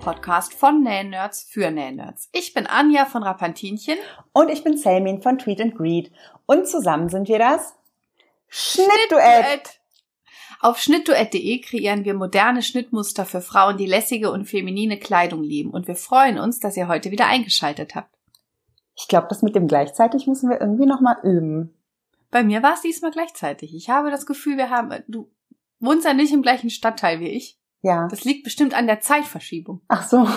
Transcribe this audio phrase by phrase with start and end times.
[0.00, 2.28] dem Näh-Podcast von Näh-Nerds für Näh-Nerds.
[2.32, 3.96] Ich bin Anja von Rapantinchen.
[4.32, 6.10] Und ich bin Selmin von Tweet and Greed.
[6.46, 7.74] Und zusammen sind wir das
[8.48, 9.80] Schnittduett.
[10.60, 15.70] Auf schnittduett.de kreieren wir moderne Schnittmuster für Frauen, die lässige und feminine Kleidung lieben.
[15.70, 18.14] Und wir freuen uns, dass ihr heute wieder eingeschaltet habt.
[18.96, 21.74] Ich glaube, das mit dem gleichzeitig müssen wir irgendwie nochmal üben.
[22.30, 23.74] Bei mir war es diesmal gleichzeitig.
[23.74, 25.30] Ich habe das Gefühl, wir haben, du
[25.78, 27.59] wohnst ja nicht im gleichen Stadtteil wie ich.
[27.82, 28.08] Ja.
[28.08, 29.80] Das liegt bestimmt an der Zeitverschiebung.
[29.88, 30.28] Ach so.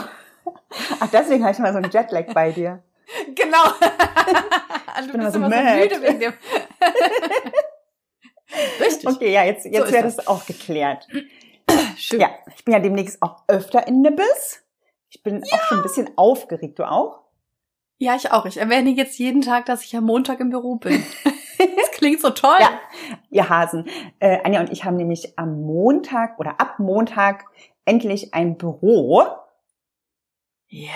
[0.99, 2.84] Ach, deswegen habe ich mal so einen Jetlag bei dir.
[3.35, 3.63] Genau.
[5.05, 6.34] du bin bist immer so, immer so müde wegen dem.
[8.79, 9.07] Richtig.
[9.07, 11.07] Okay, ja, jetzt, jetzt so wäre das auch geklärt.
[11.98, 12.21] Schön.
[12.21, 14.63] Ja, ich bin ja demnächst auch öfter in Nibbes.
[15.09, 15.57] Ich bin ja.
[15.57, 16.79] auch schon ein bisschen aufgeregt.
[16.79, 17.20] Du auch?
[17.99, 18.46] Ja, ich auch.
[18.46, 21.05] Ich erwähne jetzt jeden Tag, dass ich am Montag im Büro bin.
[22.04, 22.57] Klingt so toll.
[22.59, 22.71] Ja,
[23.32, 23.87] ihr Hasen.
[24.20, 27.46] Äh, Anja und ich haben nämlich am Montag oder ab Montag
[27.85, 29.23] endlich ein Büro.
[30.68, 30.90] Ja,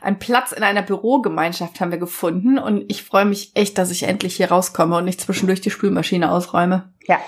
[0.00, 4.02] ein Platz in einer Bürogemeinschaft haben wir gefunden und ich freue mich echt, dass ich
[4.02, 6.92] endlich hier rauskomme und nicht zwischendurch die Spülmaschine ausräume.
[7.06, 7.20] Ja,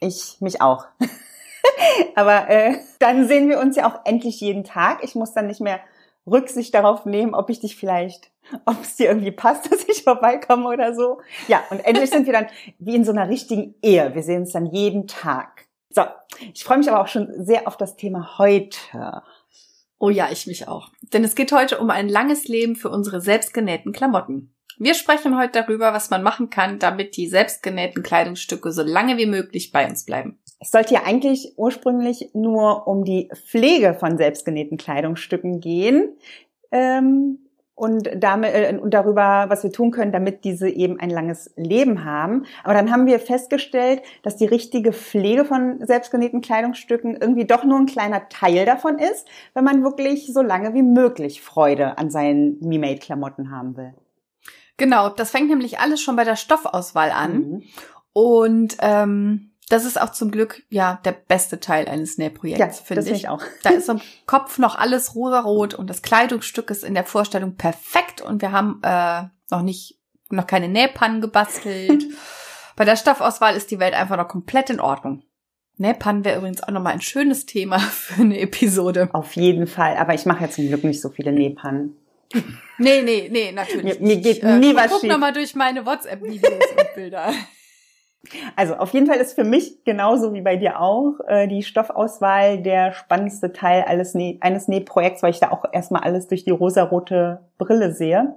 [0.00, 0.86] ich mich auch.
[2.14, 5.04] Aber äh, dann sehen wir uns ja auch endlich jeden Tag.
[5.04, 5.80] Ich muss dann nicht mehr
[6.26, 8.30] Rücksicht darauf nehmen, ob ich dich vielleicht,
[8.64, 11.20] ob es dir irgendwie passt, dass ich vorbeikomme oder so.
[11.48, 12.46] Ja, und endlich sind wir dann
[12.78, 14.14] wie in so einer richtigen Ehe.
[14.14, 15.66] Wir sehen uns dann jeden Tag.
[15.90, 16.02] So,
[16.52, 19.22] ich freue mich aber auch schon sehr auf das Thema heute.
[19.98, 20.90] Oh ja, ich mich auch.
[21.12, 24.54] Denn es geht heute um ein langes Leben für unsere selbstgenähten Klamotten.
[24.76, 29.26] Wir sprechen heute darüber, was man machen kann, damit die selbstgenähten Kleidungsstücke so lange wie
[29.26, 30.40] möglich bei uns bleiben.
[30.58, 36.16] Es sollte ja eigentlich ursprünglich nur um die Pflege von selbstgenähten Kleidungsstücken gehen.
[36.72, 37.43] Ähm,
[37.74, 42.04] und damit äh, und darüber, was wir tun können, damit diese eben ein langes Leben
[42.04, 42.44] haben.
[42.62, 47.78] Aber dann haben wir festgestellt, dass die richtige Pflege von selbstgenähten Kleidungsstücken irgendwie doch nur
[47.78, 52.58] ein kleiner Teil davon ist, wenn man wirklich so lange wie möglich Freude an seinen
[52.60, 53.94] Me-Made-Klamotten haben will.
[54.76, 57.34] Genau, das fängt nämlich alles schon bei der Stoffauswahl an.
[57.34, 57.62] Mhm.
[58.12, 63.02] Und ähm, das ist auch zum Glück ja der beste Teil eines Nähprojekts, ja, finde
[63.10, 63.10] ich.
[63.12, 63.42] ich auch.
[63.62, 68.20] Da ist im Kopf noch alles rosarot und das Kleidungsstück ist in der Vorstellung perfekt
[68.20, 69.98] und wir haben äh, noch nicht
[70.30, 72.04] noch keine Nähpannen gebastelt.
[72.76, 75.22] Bei der Stoffauswahl ist die Welt einfach noch komplett in Ordnung.
[75.76, 79.08] Nähpannen wäre übrigens auch nochmal ein schönes Thema für eine Episode.
[79.12, 81.96] Auf jeden Fall, aber ich mache ja zum Glück nicht so viele Nähpannen.
[82.78, 84.00] Nee, nee, nee, natürlich.
[84.00, 85.10] Mir, mir geht ich, äh, nie was guck schief.
[85.10, 87.32] Guck nochmal durch meine WhatsApp-Videos und Bilder.
[88.56, 92.62] Also auf jeden Fall ist für mich genauso wie bei dir auch äh, die Stoffauswahl
[92.62, 94.14] der spannendste Teil eines
[94.68, 98.34] Nähprojekts, weil ich da auch erstmal alles durch die rosarote Brille sehe.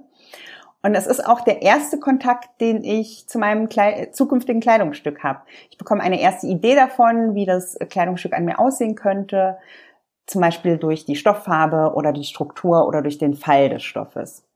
[0.82, 3.68] Und es ist auch der erste Kontakt, den ich zu meinem
[4.12, 5.40] zukünftigen Kleidungsstück habe.
[5.70, 9.58] Ich bekomme eine erste Idee davon, wie das Kleidungsstück an mir aussehen könnte,
[10.26, 14.47] zum Beispiel durch die Stofffarbe oder die Struktur oder durch den Fall des Stoffes.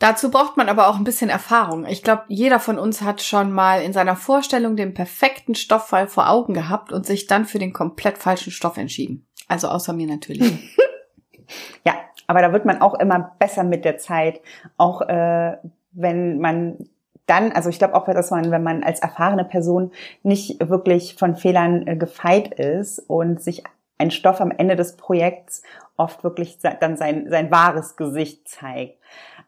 [0.00, 1.84] Dazu braucht man aber auch ein bisschen Erfahrung.
[1.84, 6.30] Ich glaube, jeder von uns hat schon mal in seiner Vorstellung den perfekten Stofffall vor
[6.30, 9.26] Augen gehabt und sich dann für den komplett falschen Stoff entschieden.
[9.46, 10.74] Also außer mir natürlich.
[11.86, 11.92] ja,
[12.26, 14.40] aber da wird man auch immer besser mit der Zeit.
[14.78, 15.58] Auch äh,
[15.92, 16.88] wenn man
[17.26, 21.36] dann, also ich glaube auch, dass man, wenn man als erfahrene Person nicht wirklich von
[21.36, 23.64] Fehlern äh, gefeit ist und sich
[23.98, 25.62] ein Stoff am Ende des Projekts
[25.98, 28.98] oft wirklich dann sein, sein wahres Gesicht zeigt.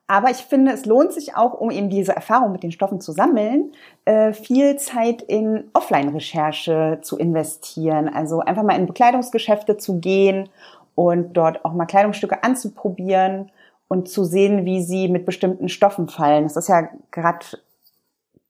[0.07, 3.13] Aber ich finde, es lohnt sich auch, um eben diese Erfahrung mit den Stoffen zu
[3.13, 3.73] sammeln,
[4.05, 8.09] äh, viel Zeit in Offline-Recherche zu investieren.
[8.09, 10.49] Also einfach mal in Bekleidungsgeschäfte zu gehen
[10.95, 13.51] und dort auch mal Kleidungsstücke anzuprobieren
[13.89, 16.45] und zu sehen, wie sie mit bestimmten Stoffen fallen.
[16.45, 17.47] Das ist ja gerade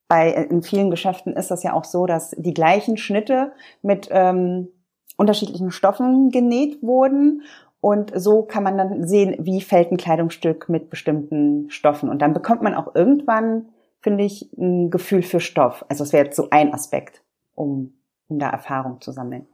[0.09, 3.53] bei in vielen Geschäften ist das ja auch so, dass die gleichen Schnitte
[3.83, 4.69] mit ähm,
[5.17, 7.43] unterschiedlichen Stoffen genäht wurden
[7.83, 12.11] und so kann man dann sehen, wie fällt ein Kleidungsstück mit bestimmten Stoffen.
[12.11, 13.71] Und dann bekommt man auch irgendwann,
[14.01, 15.85] finde ich, ein Gefühl für Stoff.
[15.89, 17.25] Also es wäre jetzt so ein Aspekt,
[17.57, 17.95] um,
[18.29, 19.49] um da Erfahrung zu sammeln.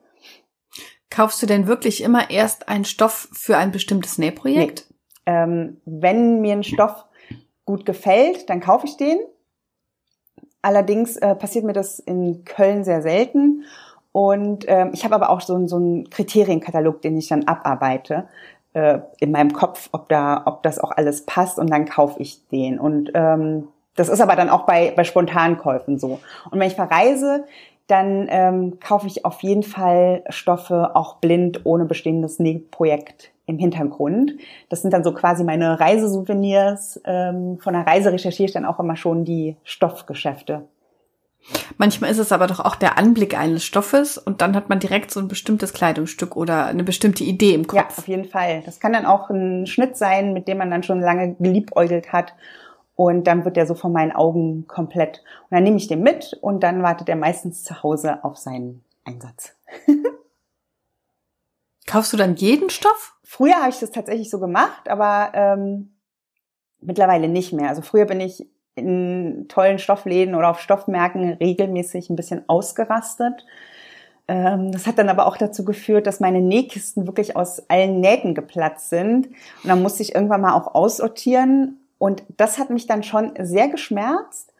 [1.08, 4.86] Kaufst du denn wirklich immer erst einen Stoff für ein bestimmtes Nähprojekt?
[4.90, 5.32] Nee.
[5.32, 7.06] Ähm, wenn mir ein Stoff
[7.64, 9.20] gut gefällt, dann kaufe ich den.
[10.60, 13.64] Allerdings äh, passiert mir das in Köln sehr selten.
[14.12, 18.28] Und ähm, ich habe aber auch so, so einen Kriterienkatalog, den ich dann abarbeite
[18.72, 22.46] äh, in meinem Kopf, ob da, ob das auch alles passt und dann kaufe ich
[22.48, 22.78] den.
[22.78, 26.20] Und ähm, das ist aber dann auch bei, bei Spontankäufen so.
[26.50, 27.44] Und wenn ich verreise,
[27.88, 34.34] dann ähm, kaufe ich auf jeden Fall Stoffe auch blind ohne bestehendes Nähprojekt im Hintergrund.
[34.68, 37.00] Das sind dann so quasi meine Reisesouvenirs.
[37.04, 40.64] Ähm, von der Reise recherchiere ich dann auch immer schon die Stoffgeschäfte.
[41.78, 45.10] Manchmal ist es aber doch auch der Anblick eines Stoffes und dann hat man direkt
[45.10, 47.78] so ein bestimmtes Kleidungsstück oder eine bestimmte Idee im Kopf.
[47.78, 48.62] Ja, auf jeden Fall.
[48.66, 52.34] Das kann dann auch ein Schnitt sein, mit dem man dann schon lange geliebäugelt hat.
[52.94, 55.22] Und dann wird der so vor meinen Augen komplett.
[55.48, 58.84] Und dann nehme ich den mit und dann wartet er meistens zu Hause auf seinen
[59.04, 59.56] Einsatz.
[61.86, 63.14] Kaufst du dann jeden Stoff?
[63.22, 65.94] Früher habe ich das tatsächlich so gemacht, aber ähm,
[66.80, 67.68] mittlerweile nicht mehr.
[67.68, 68.46] Also früher bin ich
[68.78, 73.44] in tollen Stoffläden oder auf Stoffmärkten regelmäßig ein bisschen ausgerastet.
[74.28, 78.34] Ähm, das hat dann aber auch dazu geführt, dass meine Nähkisten wirklich aus allen Nähten
[78.34, 79.28] geplatzt sind.
[79.28, 81.80] Und dann musste ich irgendwann mal auch aussortieren.
[81.98, 84.52] Und das hat mich dann schon sehr geschmerzt.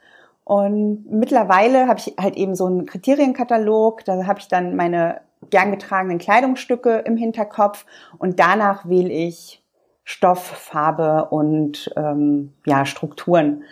[0.45, 4.05] Und mittlerweile habe ich halt eben so einen Kriterienkatalog.
[4.05, 7.87] Da habe ich dann meine gern getragenen Kleidungsstücke im Hinterkopf
[8.19, 9.63] und danach wähle ich
[10.05, 13.65] Stoff, Farbe und ähm, ja Strukturen.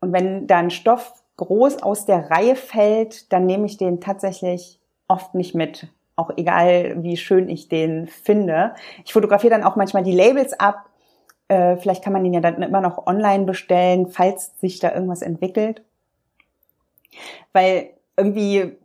[0.00, 5.34] Und wenn dann Stoff groß aus der Reihe fällt, dann nehme ich den tatsächlich oft
[5.34, 5.88] nicht mit.
[6.16, 8.74] Auch egal, wie schön ich den finde.
[9.04, 10.90] Ich fotografiere dann auch manchmal die Labels ab.
[11.48, 15.22] Äh, vielleicht kann man den ja dann immer noch online bestellen, falls sich da irgendwas
[15.22, 15.82] entwickelt.
[17.52, 18.76] Weil irgendwie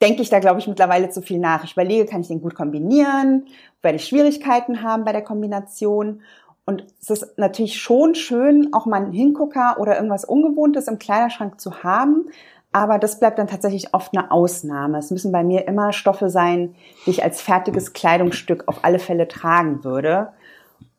[0.00, 1.64] denke ich da, glaube ich, mittlerweile zu viel nach.
[1.64, 3.46] Ich überlege, kann ich den gut kombinieren?
[3.82, 6.22] Werde ich Schwierigkeiten haben bei der Kombination?
[6.64, 11.60] Und es ist natürlich schon schön, auch mal einen Hingucker oder irgendwas Ungewohntes im Kleiderschrank
[11.60, 12.30] zu haben.
[12.72, 14.98] Aber das bleibt dann tatsächlich oft eine Ausnahme.
[14.98, 19.26] Es müssen bei mir immer Stoffe sein, die ich als fertiges Kleidungsstück auf alle Fälle
[19.26, 20.32] tragen würde.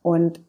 [0.02, 0.42] Und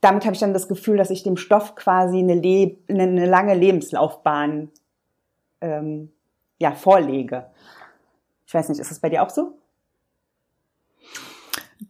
[0.00, 3.54] damit habe ich dann das Gefühl, dass ich dem Stoff quasi eine, Le eine lange
[3.54, 4.70] Lebenslaufbahn
[5.60, 6.12] ähm,
[6.58, 7.46] ja, vorlege.
[8.46, 9.58] Ich weiß nicht, ist das bei dir auch so?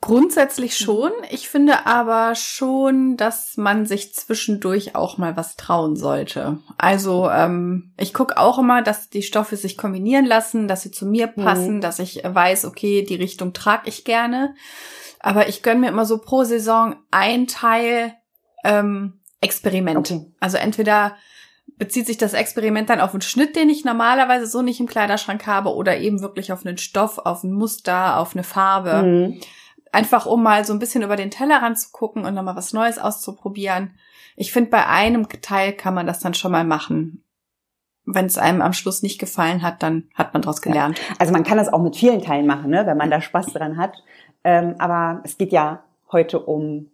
[0.06, 1.10] Grundsätzlich schon.
[1.30, 6.58] Ich finde aber schon, dass man sich zwischendurch auch mal was trauen sollte.
[6.78, 11.06] Also ähm, ich gucke auch immer, dass die Stoffe sich kombinieren lassen, dass sie zu
[11.06, 11.80] mir passen, mhm.
[11.80, 14.54] dass ich weiß, okay, die Richtung trage ich gerne.
[15.18, 18.14] Aber ich gönne mir immer so pro Saison ein Teil
[18.62, 19.98] ähm, Experiment.
[19.98, 20.26] Okay.
[20.38, 21.16] Also entweder
[21.78, 25.48] bezieht sich das Experiment dann auf einen Schnitt, den ich normalerweise so nicht im Kleiderschrank
[25.48, 29.02] habe, oder eben wirklich auf einen Stoff, auf ein Muster, auf eine Farbe.
[29.02, 29.40] Mhm.
[29.96, 32.98] Einfach um mal so ein bisschen über den Tellerrand zu gucken und nochmal was Neues
[32.98, 33.94] auszuprobieren.
[34.36, 37.24] Ich finde, bei einem Teil kann man das dann schon mal machen.
[38.04, 40.98] Wenn es einem am Schluss nicht gefallen hat, dann hat man daraus gelernt.
[40.98, 41.14] Ja.
[41.18, 43.78] Also man kann das auch mit vielen Teilen machen, ne, wenn man da Spaß dran
[43.78, 43.94] hat.
[44.44, 45.82] Ähm, aber es geht ja
[46.12, 46.90] heute um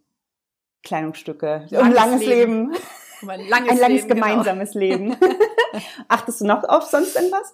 [0.85, 2.71] Kleidungsstücke, langes um langes Leben.
[2.71, 2.83] Leben.
[3.23, 4.27] Um ein langes, ein langes Leben, genau.
[4.27, 4.85] gemeinsames genau.
[4.85, 5.17] Leben.
[6.07, 7.53] Achtest du noch auf sonst irgendwas?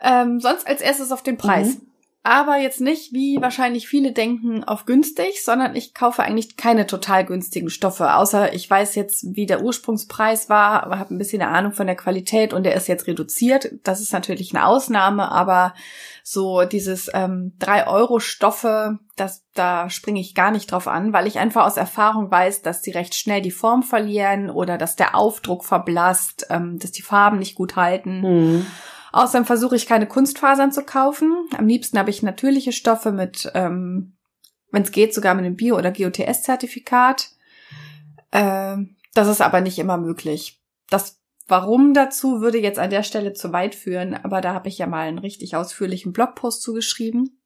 [0.00, 1.78] Ähm, sonst als erstes auf den Preis.
[1.78, 1.89] Mhm
[2.22, 7.24] aber jetzt nicht, wie wahrscheinlich viele denken, auf günstig, sondern ich kaufe eigentlich keine total
[7.24, 11.50] günstigen Stoffe, außer ich weiß jetzt, wie der Ursprungspreis war, aber habe ein bisschen eine
[11.50, 13.70] Ahnung von der Qualität und der ist jetzt reduziert.
[13.84, 15.72] Das ist natürlich eine Ausnahme, aber
[16.22, 21.64] so dieses ähm, 3-Euro-Stoffe, das, da springe ich gar nicht drauf an, weil ich einfach
[21.64, 26.48] aus Erfahrung weiß, dass sie recht schnell die Form verlieren oder dass der Aufdruck verblasst,
[26.50, 28.20] ähm, dass die Farben nicht gut halten.
[28.20, 28.66] Mhm.
[29.12, 31.48] Außerdem versuche ich keine Kunstfasern zu kaufen.
[31.56, 34.16] Am liebsten habe ich natürliche Stoffe mit, ähm,
[34.70, 37.30] wenn es geht, sogar mit einem Bio- oder GOTS-Zertifikat.
[38.30, 38.76] Äh,
[39.14, 40.62] das ist aber nicht immer möglich.
[40.88, 41.20] Das
[41.50, 44.86] Warum dazu würde jetzt an der Stelle zu weit führen, aber da habe ich ja
[44.86, 47.40] mal einen richtig ausführlichen Blogpost zugeschrieben.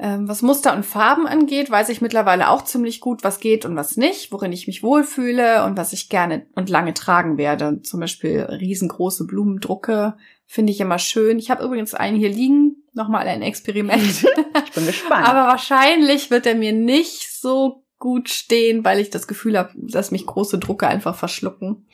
[0.00, 3.76] Ähm, was Muster und Farben angeht, weiß ich mittlerweile auch ziemlich gut, was geht und
[3.76, 7.82] was nicht, worin ich mich wohlfühle und was ich gerne und lange tragen werde.
[7.82, 10.16] Zum Beispiel riesengroße Blumendrucke
[10.50, 11.38] Finde ich immer schön.
[11.38, 12.82] Ich habe übrigens einen hier liegen.
[12.94, 14.02] Nochmal ein Experiment.
[14.64, 15.28] ich bin gespannt.
[15.28, 20.10] Aber wahrscheinlich wird er mir nicht so gut stehen, weil ich das Gefühl habe, dass
[20.10, 21.86] mich große Drucke einfach verschlucken.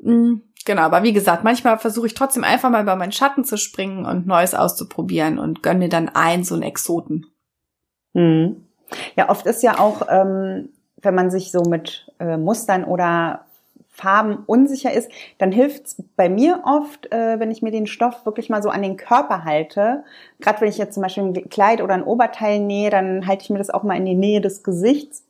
[0.00, 3.56] Mm, genau, aber wie gesagt, manchmal versuche ich trotzdem einfach mal über meinen Schatten zu
[3.56, 7.26] springen und Neues auszuprobieren und gönne mir dann ein so einen Exoten.
[8.14, 8.64] Mhm.
[9.14, 10.70] Ja, oft ist ja auch, ähm,
[11.02, 13.45] wenn man sich so mit äh, Mustern oder
[13.96, 18.50] Farben unsicher ist, dann hilft's bei mir oft, äh, wenn ich mir den Stoff wirklich
[18.50, 20.04] mal so an den Körper halte.
[20.38, 23.50] Gerade wenn ich jetzt zum Beispiel ein Kleid oder ein Oberteil nähe, dann halte ich
[23.50, 25.24] mir das auch mal in die Nähe des Gesichts.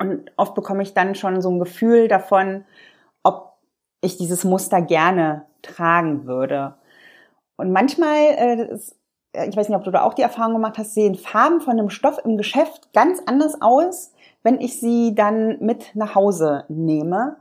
[0.00, 2.64] Und oft bekomme ich dann schon so ein Gefühl davon,
[3.24, 3.54] ob
[4.02, 6.76] ich dieses Muster gerne tragen würde.
[7.56, 8.78] Und manchmal, äh,
[9.48, 11.90] ich weiß nicht, ob du da auch die Erfahrung gemacht hast, sehen Farben von einem
[11.90, 14.12] Stoff im Geschäft ganz anders aus,
[14.44, 17.36] wenn ich sie dann mit nach Hause nehme.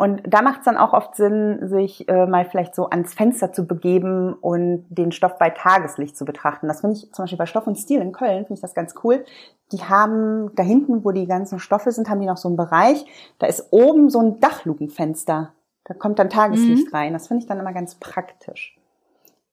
[0.00, 3.52] Und da macht es dann auch oft Sinn, sich äh, mal vielleicht so ans Fenster
[3.52, 6.68] zu begeben und den Stoff bei Tageslicht zu betrachten.
[6.68, 8.94] Das finde ich zum Beispiel bei Stoff und Stil in Köln, finde ich das ganz
[9.04, 9.26] cool.
[9.72, 13.04] Die haben da hinten, wo die ganzen Stoffe sind, haben die noch so einen Bereich.
[13.38, 15.52] Da ist oben so ein Dachlukenfenster.
[15.84, 16.96] Da kommt dann Tageslicht mhm.
[16.96, 17.12] rein.
[17.12, 18.78] Das finde ich dann immer ganz praktisch.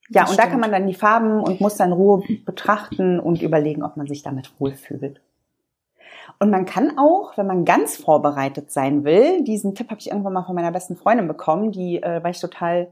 [0.07, 0.47] Ja, das und stimmt.
[0.47, 4.07] da kann man dann die Farben und Muster in Ruhe betrachten und überlegen, ob man
[4.07, 5.19] sich damit wohlfühlt.
[6.39, 10.33] Und man kann auch, wenn man ganz vorbereitet sein will, diesen Tipp habe ich irgendwann
[10.33, 12.89] mal von meiner besten Freundin bekommen, die äh, war ich total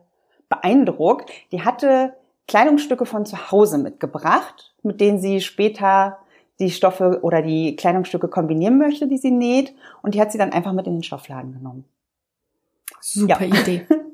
[0.49, 1.29] beeindruckt.
[1.51, 2.13] Die hatte
[2.47, 6.17] Kleidungsstücke von zu Hause mitgebracht, mit denen sie später
[6.59, 9.75] die Stoffe oder die Kleidungsstücke kombinieren möchte, die sie näht.
[10.01, 11.85] Und die hat sie dann einfach mit in den Stoffladen genommen.
[13.01, 13.61] Super ja.
[13.61, 13.85] Idee.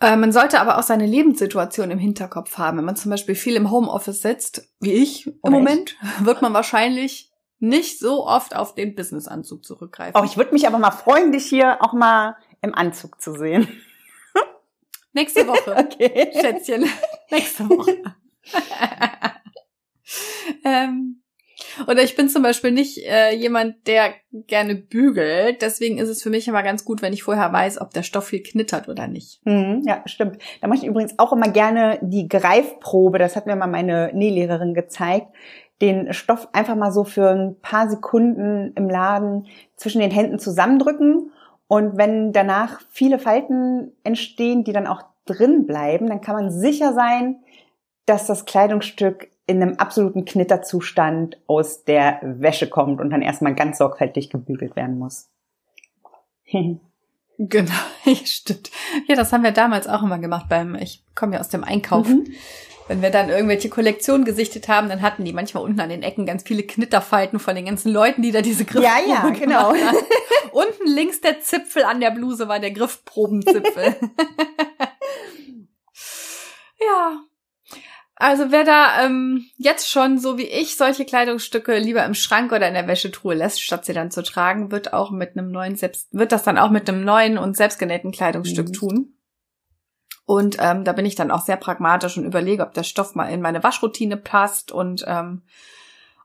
[0.00, 2.78] Äh, man sollte aber auch seine Lebenssituation im Hinterkopf haben.
[2.78, 6.24] Wenn man zum Beispiel viel im Homeoffice sitzt, wie ich im Oder Moment, ich?
[6.24, 10.18] wird man wahrscheinlich nicht so oft auf den Businessanzug zurückgreifen.
[10.18, 13.68] Oh, ich würde mich aber mal freuen, dich hier auch mal im Anzug zu sehen.
[15.12, 15.76] Nächste Woche.
[15.92, 16.30] Okay.
[16.40, 16.86] Schätzchen.
[17.30, 18.02] Nächste Woche.
[20.64, 21.19] ähm,
[21.86, 25.62] oder ich bin zum Beispiel nicht äh, jemand, der gerne bügelt.
[25.62, 28.26] Deswegen ist es für mich immer ganz gut, wenn ich vorher weiß, ob der Stoff
[28.26, 29.40] viel knittert oder nicht.
[29.44, 30.38] Mhm, ja, stimmt.
[30.60, 33.18] Da mache ich übrigens auch immer gerne die Greifprobe.
[33.18, 35.28] Das hat mir mal meine Nählehrerin gezeigt.
[35.80, 41.32] Den Stoff einfach mal so für ein paar Sekunden im Laden zwischen den Händen zusammendrücken.
[41.66, 46.92] Und wenn danach viele Falten entstehen, die dann auch drin bleiben, dann kann man sicher
[46.92, 47.40] sein,
[48.06, 53.78] dass das Kleidungsstück in einem absoluten Knitterzustand aus der Wäsche kommt und dann erstmal ganz
[53.78, 55.28] sorgfältig gebügelt werden muss.
[57.38, 57.72] genau,
[58.24, 58.70] stimmt.
[59.08, 62.08] Ja, das haben wir damals auch immer gemacht beim, ich komme ja aus dem Einkauf.
[62.08, 62.28] Mhm.
[62.86, 66.26] Wenn wir dann irgendwelche Kollektionen gesichtet haben, dann hatten die manchmal unten an den Ecken
[66.26, 69.70] ganz viele Knitterfalten von den ganzen Leuten, die da diese Griffproben Ja, ja, genau.
[70.52, 73.96] unten links der Zipfel an der Bluse war der Griffprobenzipfel.
[76.80, 77.20] ja,
[78.20, 82.68] also wer da ähm, jetzt schon, so wie ich, solche Kleidungsstücke lieber im Schrank oder
[82.68, 86.06] in der Wäschetruhe lässt, statt sie dann zu tragen, wird auch mit einem neuen selbst,
[86.12, 88.72] wird das dann auch mit einem neuen und selbstgenähten Kleidungsstück mhm.
[88.72, 89.14] tun.
[90.26, 93.28] Und ähm, da bin ich dann auch sehr pragmatisch und überlege, ob der Stoff mal
[93.28, 95.42] in meine Waschroutine passt und ähm,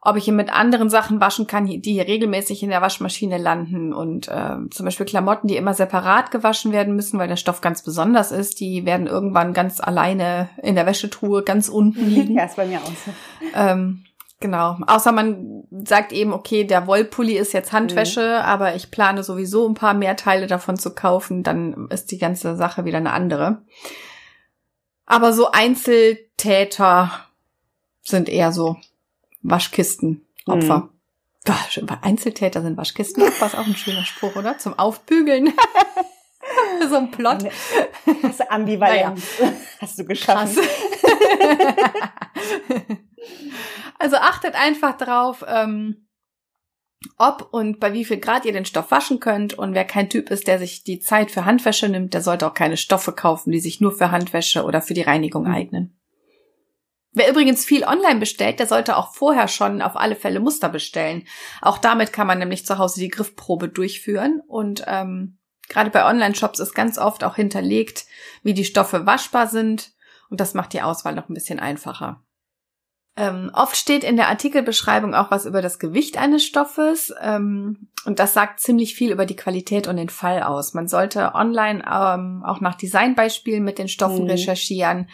[0.05, 3.91] ob ich ihn mit anderen Sachen waschen kann, die hier regelmäßig in der Waschmaschine landen
[3.91, 7.81] und äh, zum Beispiel Klamotten, die immer separat gewaschen werden müssen, weil der Stoff ganz
[7.81, 12.35] besonders ist, die werden irgendwann ganz alleine in der Wäschetruhe ganz unten liegen.
[12.35, 13.12] ja, ist bei mir auch so.
[13.55, 14.05] Ähm,
[14.39, 14.77] genau.
[14.85, 18.45] Außer man sagt eben, okay, der Wollpulli ist jetzt Handwäsche, mhm.
[18.45, 22.55] aber ich plane sowieso ein paar mehr Teile davon zu kaufen, dann ist die ganze
[22.55, 23.63] Sache wieder eine andere.
[25.07, 27.09] Aber so Einzeltäter
[28.03, 28.77] sind eher so
[29.50, 30.78] Waschkistenopfer.
[30.78, 30.90] Mhm.
[31.46, 34.58] Boah, Einzeltäter sind Waschkistenopfer, ist auch ein schöner Spruch, oder?
[34.58, 35.54] Zum Aufbügeln.
[36.90, 37.46] so ein Plot.
[38.24, 39.22] Hast du ambivalent.
[39.40, 39.54] Naja.
[39.80, 40.58] Hast du geschaffen.
[44.00, 46.08] also achtet einfach drauf, ähm,
[47.18, 49.54] ob und bei wie viel Grad ihr den Stoff waschen könnt.
[49.54, 52.56] Und wer kein Typ ist, der sich die Zeit für Handwäsche nimmt, der sollte auch
[52.56, 55.54] keine Stoffe kaufen, die sich nur für Handwäsche oder für die Reinigung mhm.
[55.54, 56.00] eignen.
[57.15, 61.25] Wer übrigens viel online bestellt, der sollte auch vorher schon auf alle Fälle Muster bestellen.
[61.62, 64.41] Auch damit kann man nämlich zu Hause die Griffprobe durchführen.
[64.45, 65.38] Und ähm,
[65.69, 68.05] gerade bei Online-Shops ist ganz oft auch hinterlegt,
[68.43, 69.93] wie die Stoffe waschbar sind.
[70.29, 72.25] Und das macht die Auswahl noch ein bisschen einfacher.
[73.17, 78.19] Ähm, oft steht in der Artikelbeschreibung auch was über das Gewicht eines Stoffes ähm, und
[78.19, 80.74] das sagt ziemlich viel über die Qualität und den Fall aus.
[80.74, 84.29] Man sollte online ähm, auch nach Designbeispielen mit den Stoffen mhm.
[84.29, 85.10] recherchieren,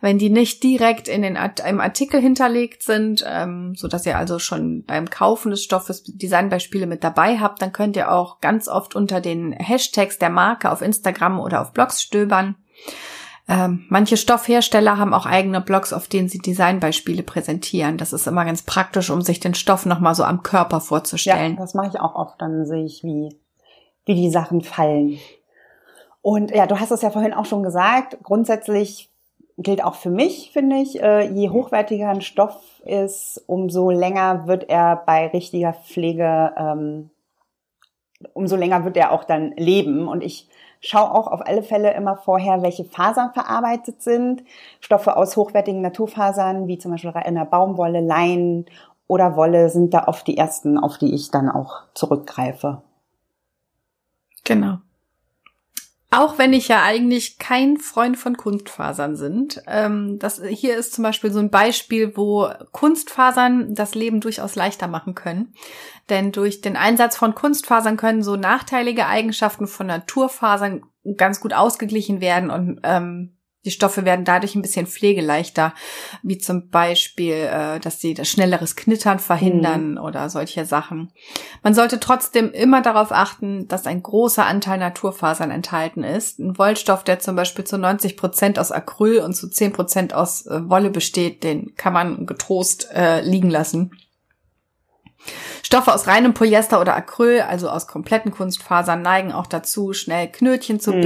[0.00, 1.36] wenn die nicht direkt in den
[1.66, 6.86] im Artikel hinterlegt sind, ähm, so dass ihr also schon beim Kaufen des Stoffes Designbeispiele
[6.86, 10.82] mit dabei habt, dann könnt ihr auch ganz oft unter den Hashtags der Marke auf
[10.82, 12.54] Instagram oder auf Blogs stöbern.
[13.48, 17.96] Ähm, manche Stoffhersteller haben auch eigene Blogs, auf denen sie Designbeispiele präsentieren.
[17.96, 21.54] Das ist immer ganz praktisch, um sich den Stoff nochmal so am Körper vorzustellen.
[21.54, 22.40] Ja, das mache ich auch oft.
[22.40, 23.36] Dann sehe ich, wie,
[24.04, 25.18] wie die Sachen fallen.
[26.22, 28.18] Und ja, du hast es ja vorhin auch schon gesagt.
[28.24, 29.10] Grundsätzlich
[29.58, 34.68] gilt auch für mich, finde ich, äh, je hochwertiger ein Stoff ist, umso länger wird
[34.68, 37.10] er bei richtiger Pflege, ähm,
[38.34, 40.08] umso länger wird er auch dann leben.
[40.08, 40.48] Und ich
[40.88, 44.44] Schau auch auf alle Fälle immer vorher, welche Fasern verarbeitet sind.
[44.78, 48.66] Stoffe aus hochwertigen Naturfasern, wie zum Beispiel in der Baumwolle, Leinen
[49.08, 52.82] oder Wolle, sind da oft die ersten, auf die ich dann auch zurückgreife.
[54.44, 54.78] Genau.
[56.16, 59.62] Auch wenn ich ja eigentlich kein Freund von Kunstfasern sind.
[59.66, 64.88] Ähm, das hier ist zum Beispiel so ein Beispiel, wo Kunstfasern das Leben durchaus leichter
[64.88, 65.52] machen können.
[66.08, 70.84] Denn durch den Einsatz von Kunstfasern können so nachteilige Eigenschaften von Naturfasern
[71.18, 73.35] ganz gut ausgeglichen werden und ähm,
[73.66, 75.74] Die Stoffe werden dadurch ein bisschen pflegeleichter,
[76.22, 79.98] wie zum Beispiel, äh, dass sie das schnelleres Knittern verhindern mhm.
[79.98, 81.12] oder solche Sachen.
[81.64, 86.38] Man sollte trotzdem immer darauf achten, dass ein großer Anteil Naturfasern enthalten ist.
[86.38, 90.46] Ein Wollstoff, der zum Beispiel zu 90 Prozent aus Acryl und zu 10 Prozent aus
[90.46, 93.90] äh, Wolle besteht, den kann man getrost äh, liegen lassen.
[95.62, 100.78] Stoffe aus reinem Polyester oder Acryl, also aus kompletten Kunstfasern, neigen auch dazu, schnell Knötchen
[100.78, 101.02] zu mhm.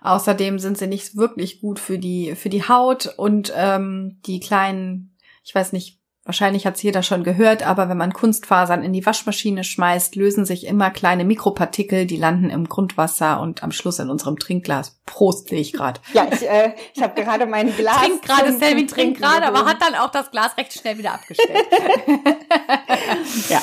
[0.00, 5.16] Außerdem sind sie nicht wirklich gut für die für die Haut und ähm, die kleinen,
[5.44, 9.06] ich weiß nicht, Wahrscheinlich hat es jeder schon gehört, aber wenn man Kunstfasern in die
[9.06, 14.10] Waschmaschine schmeißt, lösen sich immer kleine Mikropartikel, die landen im Grundwasser und am Schluss in
[14.10, 15.00] unserem Trinkglas.
[15.06, 16.02] Prost, sehe ich gerade.
[16.12, 18.02] Ja, ich, äh, ich habe gerade mein Glas.
[18.02, 21.66] Trinkt gerade, Selvi trinkt gerade, aber hat dann auch das Glas recht schnell wieder abgestellt.
[23.48, 23.62] ja.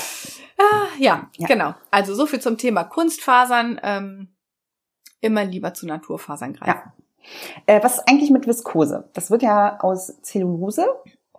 [0.57, 1.29] Ah, ja.
[1.37, 1.75] ja, genau.
[1.91, 3.79] Also so viel zum Thema Kunstfasern.
[3.83, 4.34] Ähm,
[5.25, 6.91] immer lieber zu Naturfasern greifen.
[7.65, 7.75] Ja.
[7.75, 9.09] Äh, was ist eigentlich mit Viskose?
[9.13, 10.85] Das wird ja aus Zellulose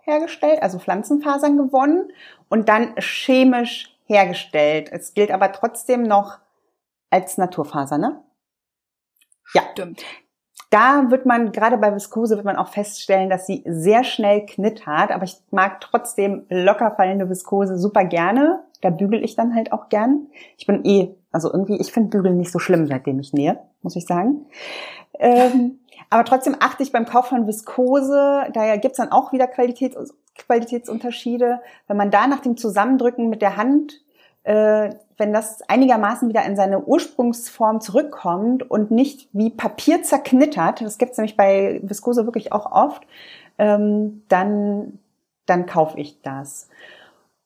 [0.01, 2.11] hergestellt, also Pflanzenfasern gewonnen
[2.49, 4.89] und dann chemisch hergestellt.
[4.91, 6.39] Es gilt aber trotzdem noch
[7.09, 8.21] als Naturfaser, ne?
[9.53, 9.63] Ja.
[9.71, 10.03] Stimmt.
[10.69, 15.11] Da wird man, gerade bei Viskose wird man auch feststellen, dass sie sehr schnell knittert,
[15.11, 18.63] aber ich mag trotzdem locker fallende Viskose super gerne.
[18.81, 20.27] Da bügel ich dann halt auch gern.
[20.57, 23.95] Ich bin eh, also irgendwie, ich finde Bügeln nicht so schlimm, seitdem ich nähe, muss
[23.95, 24.45] ich sagen.
[25.17, 25.79] Ähm,
[26.09, 31.61] aber trotzdem achte ich beim Kauf von Viskose, daher gibt's dann auch wieder Qualitäts Qualitätsunterschiede.
[31.87, 34.01] Wenn man da nach dem Zusammendrücken mit der Hand,
[34.43, 40.99] äh, wenn das einigermaßen wieder in seine Ursprungsform zurückkommt und nicht wie Papier zerknittert, das
[40.99, 43.07] gibt's nämlich bei Viskose wirklich auch oft,
[43.57, 44.99] ähm, dann,
[45.47, 46.69] dann kaufe ich das.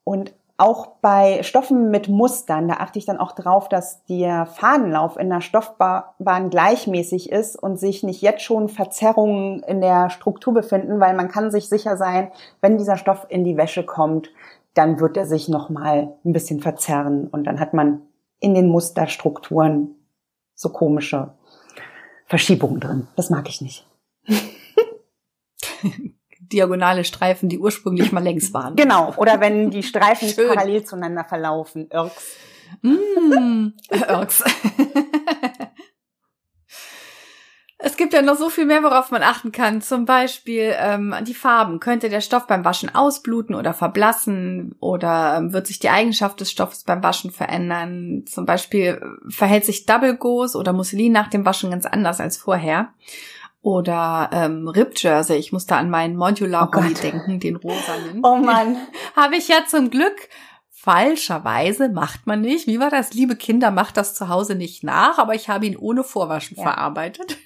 [0.04, 5.18] Und auch bei Stoffen mit Mustern, da achte ich dann auch drauf, dass der Fadenlauf
[5.18, 11.00] in der Stoffbahn gleichmäßig ist und sich nicht jetzt schon Verzerrungen in der Struktur befinden,
[11.00, 14.30] weil man kann sich sicher sein, wenn dieser Stoff in die Wäsche kommt,
[14.76, 18.04] dann wird er sich nochmal ein bisschen verzerren und dann hat man
[18.40, 19.96] in den Musterstrukturen
[20.54, 21.34] so komische
[22.28, 23.08] Verschiebungen drin.
[23.16, 23.91] Das mag ich nicht.
[26.54, 28.76] Diagonale Streifen, die ursprünglich mal längs waren.
[28.76, 29.14] Genau.
[29.18, 31.90] Oder wenn die Streifen nicht parallel zueinander verlaufen.
[31.92, 32.36] Irks.
[32.82, 34.44] Mm, Irks.
[37.84, 39.82] Es gibt ja noch so viel mehr, worauf man achten kann.
[39.82, 41.80] Zum Beispiel ähm, die Farben.
[41.80, 44.76] Könnte der Stoff beim Waschen ausbluten oder verblassen?
[44.80, 48.24] Oder ähm, wird sich die Eigenschaft des Stoffes beim Waschen verändern?
[48.28, 52.38] Zum Beispiel äh, verhält sich Double Gauze oder Musselin nach dem Waschen ganz anders als
[52.38, 52.90] vorher.
[53.62, 58.22] Oder ähm, Rip Jersey, ich musste an meinen Modular oh denken, den rosanen.
[58.24, 58.78] Oh Mann.
[59.16, 60.30] Habe ich ja zum Glück
[60.82, 62.66] falscherweise macht man nicht.
[62.66, 63.14] Wie war das?
[63.14, 66.64] Liebe Kinder, macht das zu Hause nicht nach, aber ich habe ihn ohne Vorwaschen ja.
[66.64, 67.38] verarbeitet.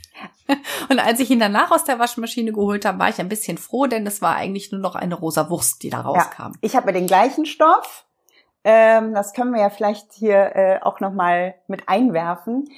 [0.89, 3.87] Und als ich ihn danach aus der Waschmaschine geholt habe, war ich ein bisschen froh,
[3.87, 6.43] denn es war eigentlich nur noch eine rosa Wurst, die da rauskam.
[6.43, 6.51] Ja.
[6.61, 8.05] Ich habe den gleichen Stoff.
[8.63, 12.69] Ähm, das können wir ja vielleicht hier äh, auch nochmal mit einwerfen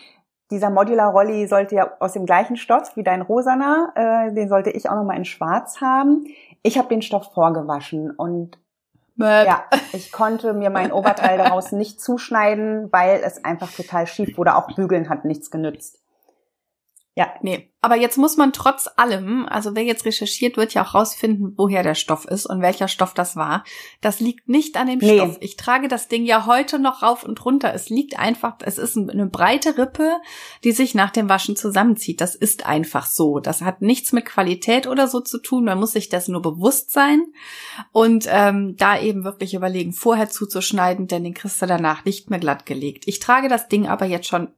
[0.52, 4.70] dieser Modular Rolli sollte ja aus dem gleichen Stoff wie dein rosaner, äh, den sollte
[4.70, 6.26] ich auch nochmal in schwarz haben.
[6.64, 8.58] Ich habe den Stoff vorgewaschen und
[9.16, 9.48] Möp.
[9.48, 14.56] ja, ich konnte mir mein Oberteil daraus nicht zuschneiden, weil es einfach total schief wurde.
[14.56, 16.00] Auch bügeln hat nichts genützt.
[17.18, 17.34] Ja.
[17.42, 17.74] Nee.
[17.82, 21.82] Aber jetzt muss man trotz allem, also wer jetzt recherchiert, wird ja auch rausfinden, woher
[21.82, 23.64] der Stoff ist und welcher Stoff das war.
[24.02, 25.16] Das liegt nicht an dem nee.
[25.16, 25.38] Stoff.
[25.40, 27.74] Ich trage das Ding ja heute noch rauf und runter.
[27.74, 30.12] Es liegt einfach, es ist eine breite Rippe,
[30.64, 32.22] die sich nach dem Waschen zusammenzieht.
[32.22, 33.40] Das ist einfach so.
[33.40, 35.66] Das hat nichts mit Qualität oder so zu tun.
[35.66, 37.26] Man muss sich das nur bewusst sein
[37.92, 42.40] und ähm, da eben wirklich überlegen, vorher zuzuschneiden, denn den kriegst du danach nicht mehr
[42.40, 43.08] glatt gelegt.
[43.08, 44.50] Ich trage das Ding aber jetzt schon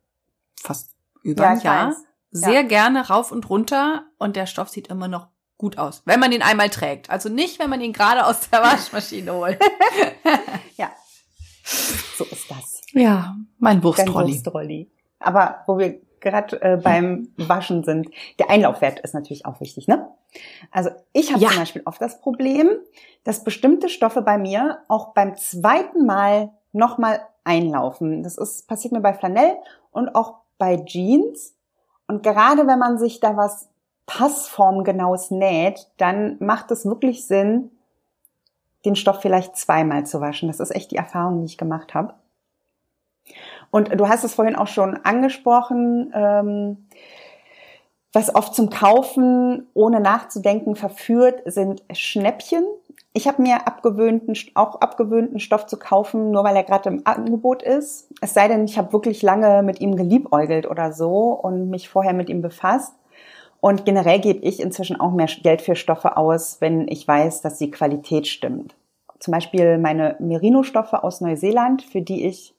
[0.61, 0.93] fast
[1.23, 1.89] über ja, ein Jahr.
[1.91, 2.61] Weiß sehr ja.
[2.61, 6.41] gerne rauf und runter und der Stoff sieht immer noch gut aus, wenn man ihn
[6.41, 7.09] einmal trägt.
[7.09, 9.59] Also nicht, wenn man ihn gerade aus der Waschmaschine holt.
[10.77, 10.91] ja,
[11.63, 12.81] so ist das.
[12.93, 14.33] Ja, mein Wurstrolli.
[14.33, 14.91] Wurstrolli.
[15.19, 20.09] Aber wo wir gerade äh, beim Waschen sind, der Einlaufwert ist natürlich auch wichtig, ne?
[20.71, 21.49] Also ich habe ja.
[21.49, 22.69] zum Beispiel oft das Problem,
[23.23, 28.23] dass bestimmte Stoffe bei mir auch beim zweiten Mal nochmal einlaufen.
[28.23, 29.57] Das ist passiert mir bei Flanell
[29.91, 31.55] und auch bei Jeans.
[32.09, 33.69] Und gerade wenn man sich da was
[34.07, 37.69] passformgenaues näht, dann macht es wirklich Sinn,
[38.83, 40.47] den Stoff vielleicht zweimal zu waschen.
[40.47, 42.15] Das ist echt die Erfahrung, die ich gemacht habe.
[43.69, 46.87] Und du hast es vorhin auch schon angesprochen, ähm,
[48.11, 52.65] was oft zum Kaufen ohne nachzudenken verführt, sind Schnäppchen.
[53.13, 57.61] Ich habe mir abgewöhnten, auch abgewöhnten Stoff zu kaufen, nur weil er gerade im Angebot
[57.61, 58.08] ist.
[58.21, 62.13] Es sei denn, ich habe wirklich lange mit ihm geliebäugelt oder so und mich vorher
[62.13, 62.93] mit ihm befasst.
[63.61, 67.57] Und generell gebe ich inzwischen auch mehr Geld für Stoffe aus, wenn ich weiß, dass
[67.57, 68.75] die Qualität stimmt.
[69.19, 72.55] Zum Beispiel meine Merino-Stoffe aus Neuseeland, für die ich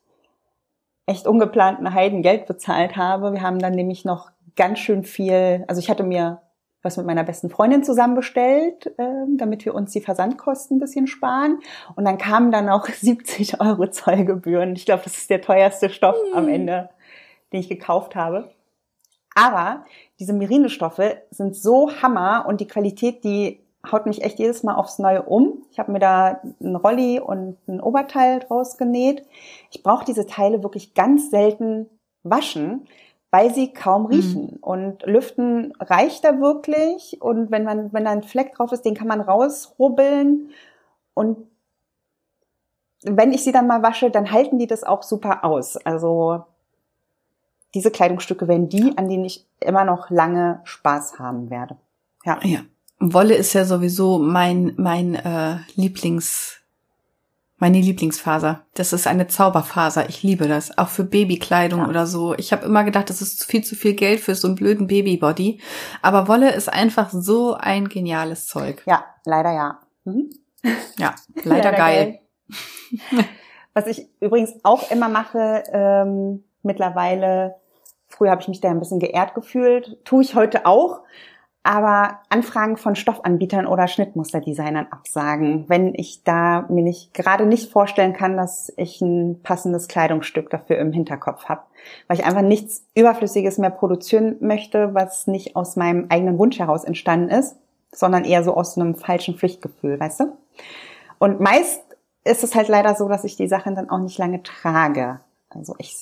[1.06, 3.32] echt ungeplanten Heiden Geld bezahlt habe.
[3.32, 6.42] Wir haben dann nämlich noch ganz schön viel, also ich hatte mir
[6.82, 11.06] was mit meiner besten Freundin zusammen bestellt, äh, damit wir uns die Versandkosten ein bisschen
[11.06, 11.60] sparen.
[11.94, 14.74] Und dann kamen dann auch 70 Euro Zollgebühren.
[14.74, 16.38] Ich glaube, das ist der teuerste Stoff hm.
[16.38, 16.90] am Ende,
[17.52, 18.50] den ich gekauft habe.
[19.34, 19.84] Aber
[20.18, 24.98] diese Merino-Stoffe sind so Hammer und die Qualität, die haut mich echt jedes Mal aufs
[24.98, 25.62] Neue um.
[25.70, 29.24] Ich habe mir da einen Rolli und ein Oberteil draus genäht.
[29.70, 31.88] Ich brauche diese Teile wirklich ganz selten
[32.22, 32.86] waschen,
[33.30, 34.08] weil sie kaum mhm.
[34.08, 34.42] riechen.
[34.42, 34.58] Mhm.
[34.60, 37.20] Und lüften reicht da wirklich.
[37.20, 40.50] Und wenn man, wenn da ein Fleck drauf ist, den kann man rausrubbeln.
[41.14, 41.38] Und
[43.02, 45.76] wenn ich sie dann mal wasche, dann halten die das auch super aus.
[45.76, 46.44] Also
[47.74, 51.76] diese Kleidungsstücke werden die, an denen ich immer noch lange Spaß haben werde.
[52.24, 52.38] Ja.
[52.42, 52.60] ja.
[52.98, 56.59] Wolle ist ja sowieso mein mein äh, Lieblings
[57.60, 58.62] meine Lieblingsfaser.
[58.74, 60.08] Das ist eine Zauberfaser.
[60.08, 60.76] Ich liebe das.
[60.78, 61.88] Auch für Babykleidung ja.
[61.88, 62.34] oder so.
[62.34, 65.60] Ich habe immer gedacht, das ist viel zu viel Geld für so einen blöden Babybody.
[66.02, 68.82] Aber Wolle ist einfach so ein geniales Zeug.
[68.86, 69.78] Ja, leider ja.
[70.04, 70.30] Mhm.
[70.98, 72.20] Ja, leider, leider geil.
[73.10, 73.24] geil.
[73.74, 77.56] Was ich übrigens auch immer mache, ähm, mittlerweile,
[78.08, 81.02] früher habe ich mich da ein bisschen geehrt gefühlt, tue ich heute auch,
[81.62, 88.14] aber Anfragen von Stoffanbietern oder Schnittmusterdesignern absagen, wenn ich da mir nicht gerade nicht vorstellen
[88.14, 91.62] kann, dass ich ein passendes Kleidungsstück dafür im Hinterkopf habe,
[92.08, 96.84] weil ich einfach nichts Überflüssiges mehr produzieren möchte, was nicht aus meinem eigenen Wunsch heraus
[96.84, 97.56] entstanden ist,
[97.92, 100.36] sondern eher so aus einem falschen Pflichtgefühl, weißt du?
[101.18, 101.82] Und meist
[102.24, 105.20] ist es halt leider so, dass ich die Sachen dann auch nicht lange trage.
[105.50, 105.94] Also ich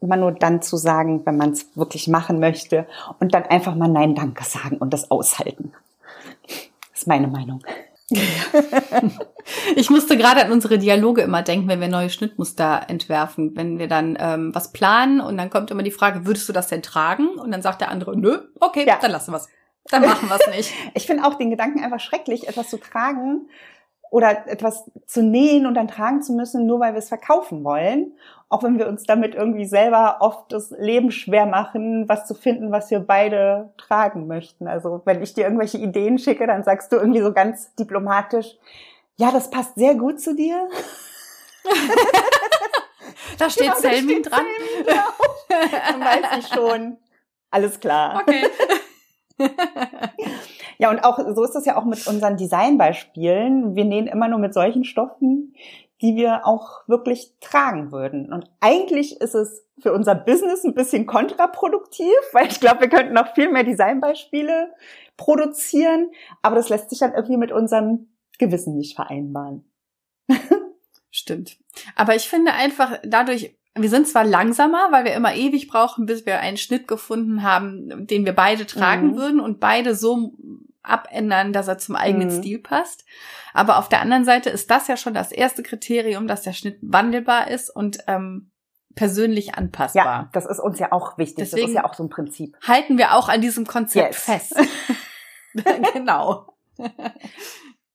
[0.00, 2.86] immer nur dann zu sagen, wenn man es wirklich machen möchte
[3.18, 5.72] und dann einfach mal Nein, danke sagen und das aushalten.
[6.46, 7.62] Das ist meine Meinung.
[9.76, 13.88] ich musste gerade an unsere Dialoge immer denken, wenn wir neue Schnittmuster entwerfen, wenn wir
[13.88, 17.30] dann ähm, was planen und dann kommt immer die Frage, würdest du das denn tragen?
[17.30, 18.98] Und dann sagt der andere, nö, okay, ja.
[19.00, 19.48] dann lassen wir es.
[19.88, 20.72] Dann machen wir es nicht.
[20.94, 23.48] ich finde auch den Gedanken einfach schrecklich, etwas zu tragen
[24.16, 28.12] oder etwas zu nähen und dann tragen zu müssen, nur weil wir es verkaufen wollen
[28.48, 32.70] auch wenn wir uns damit irgendwie selber oft das Leben schwer machen, was zu finden,
[32.70, 34.68] was wir beide tragen möchten.
[34.68, 38.56] Also wenn ich dir irgendwelche Ideen schicke, dann sagst du irgendwie so ganz diplomatisch,
[39.16, 40.68] ja, das passt sehr gut zu dir.
[43.38, 44.44] da steht genau, Selmin dran.
[45.48, 46.98] Selmin dann weiß ich schon.
[47.50, 48.22] Alles klar.
[48.22, 48.44] Okay.
[50.78, 53.74] ja, und auch so ist das ja auch mit unseren Designbeispielen.
[53.74, 55.54] Wir nähen immer nur mit solchen Stoffen,
[56.02, 58.32] die wir auch wirklich tragen würden.
[58.32, 63.14] Und eigentlich ist es für unser Business ein bisschen kontraproduktiv, weil ich glaube, wir könnten
[63.14, 64.72] noch viel mehr Designbeispiele
[65.16, 66.10] produzieren,
[66.42, 68.08] aber das lässt sich dann irgendwie mit unserem
[68.38, 69.64] Gewissen nicht vereinbaren.
[71.10, 71.56] Stimmt.
[71.94, 76.26] Aber ich finde einfach dadurch, wir sind zwar langsamer, weil wir immer ewig brauchen, bis
[76.26, 79.16] wir einen Schnitt gefunden haben, den wir beide tragen mhm.
[79.16, 80.34] würden und beide so
[80.82, 82.38] abändern, dass er zum eigenen mhm.
[82.38, 83.04] Stil passt.
[83.52, 86.78] Aber auf der anderen Seite ist das ja schon das erste Kriterium, dass der Schnitt
[86.80, 88.50] wandelbar ist und ähm,
[88.94, 90.04] persönlich anpassbar.
[90.04, 91.36] Ja, das ist uns ja auch wichtig.
[91.36, 92.56] Deswegen das ist ja auch so ein Prinzip.
[92.66, 94.22] Halten wir auch an diesem Konzept yes.
[94.22, 94.56] fest.
[95.92, 96.54] genau.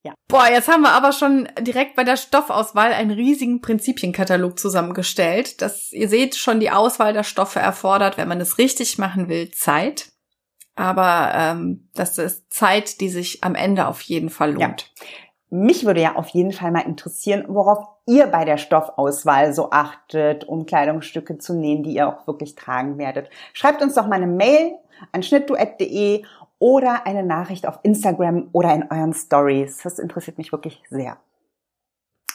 [0.03, 0.13] Ja.
[0.27, 5.61] Boah, jetzt haben wir aber schon direkt bei der Stoffauswahl einen riesigen Prinzipienkatalog zusammengestellt.
[5.61, 9.51] Das, ihr seht schon, die Auswahl der Stoffe erfordert, wenn man es richtig machen will,
[9.51, 10.11] Zeit
[10.75, 14.91] aber ähm, das ist Zeit, die sich am Ende auf jeden Fall lohnt.
[14.97, 15.05] Ja.
[15.53, 20.45] Mich würde ja auf jeden Fall mal interessieren, worauf ihr bei der Stoffauswahl so achtet,
[20.45, 23.29] um Kleidungsstücke zu nähen, die ihr auch wirklich tragen werdet.
[23.51, 24.71] Schreibt uns doch mal eine Mail
[25.11, 26.23] an schnittduett.de
[26.61, 29.79] oder eine Nachricht auf Instagram oder in euren Stories.
[29.83, 31.17] Das interessiert mich wirklich sehr.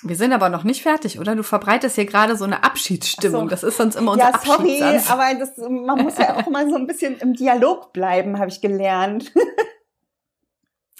[0.03, 1.37] Wir sind aber noch nicht fertig, oder?
[1.37, 3.45] Du verbreitest hier gerade so eine Abschiedsstimmung.
[3.45, 3.49] So.
[3.49, 6.75] Das ist sonst immer unser ja, sorry, aber das, man muss ja auch mal so
[6.75, 9.33] ein bisschen im Dialog bleiben, habe ich gelernt.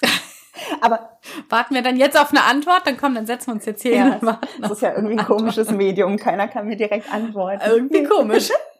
[0.81, 2.83] aber warten wir dann jetzt auf eine Antwort?
[2.85, 4.19] Dann komm, dann setzen wir uns jetzt hier ja, hin.
[4.21, 6.15] Das, das ist ja irgendwie ein komisches Medium.
[6.15, 7.61] Keiner kann mir direkt antworten.
[7.65, 8.51] Irgendwie komisch.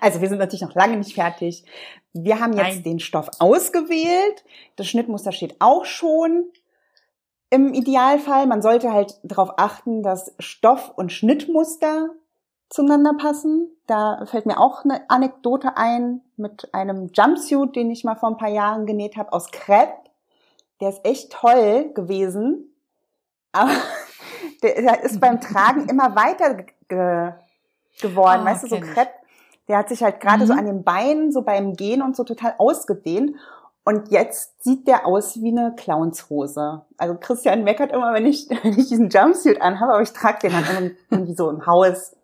[0.00, 1.64] Also wir sind natürlich noch lange nicht fertig.
[2.12, 2.82] Wir haben jetzt Nein.
[2.82, 4.44] den Stoff ausgewählt.
[4.76, 6.46] Das Schnittmuster steht auch schon
[7.50, 8.46] im Idealfall.
[8.46, 12.10] Man sollte halt darauf achten, dass Stoff und Schnittmuster
[12.70, 13.70] zueinander passen.
[13.86, 18.38] Da fällt mir auch eine Anekdote ein mit einem Jumpsuit, den ich mal vor ein
[18.38, 19.92] paar Jahren genäht habe aus Crepe.
[20.80, 22.74] Der ist echt toll gewesen,
[23.52, 23.70] aber
[24.62, 27.32] der ist beim Tragen immer weiter ge
[28.00, 28.40] geworden.
[28.42, 29.10] Oh, weißt du, so Crepe,
[29.68, 30.46] Der hat sich halt gerade Mhm.
[30.48, 33.36] so an den Beinen, so beim Gehen und so total ausgedehnt.
[33.84, 36.82] Und jetzt sieht der aus wie eine Clownshose.
[36.98, 40.52] Also Christian meckert immer, wenn ich, wenn ich diesen Jumpsuit anhabe, aber ich trage den
[40.52, 42.16] dann irgendwie- irgendwie so im Haus,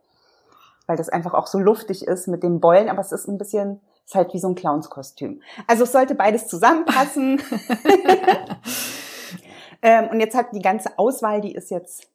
[0.87, 3.81] weil das einfach auch so luftig ist mit den Beulen, aber es ist ein bisschen,
[4.07, 5.40] ist halt wie so ein Clownskostüm.
[5.66, 7.40] Also es sollte beides zusammenpassen.
[9.83, 12.09] ähm, und jetzt hat die ganze Auswahl, die ist jetzt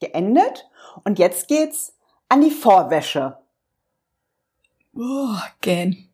[0.00, 0.68] geendet.
[1.04, 1.94] Und jetzt geht's
[2.30, 3.36] an die Vorwäsche.
[4.94, 6.08] Oh, gähn.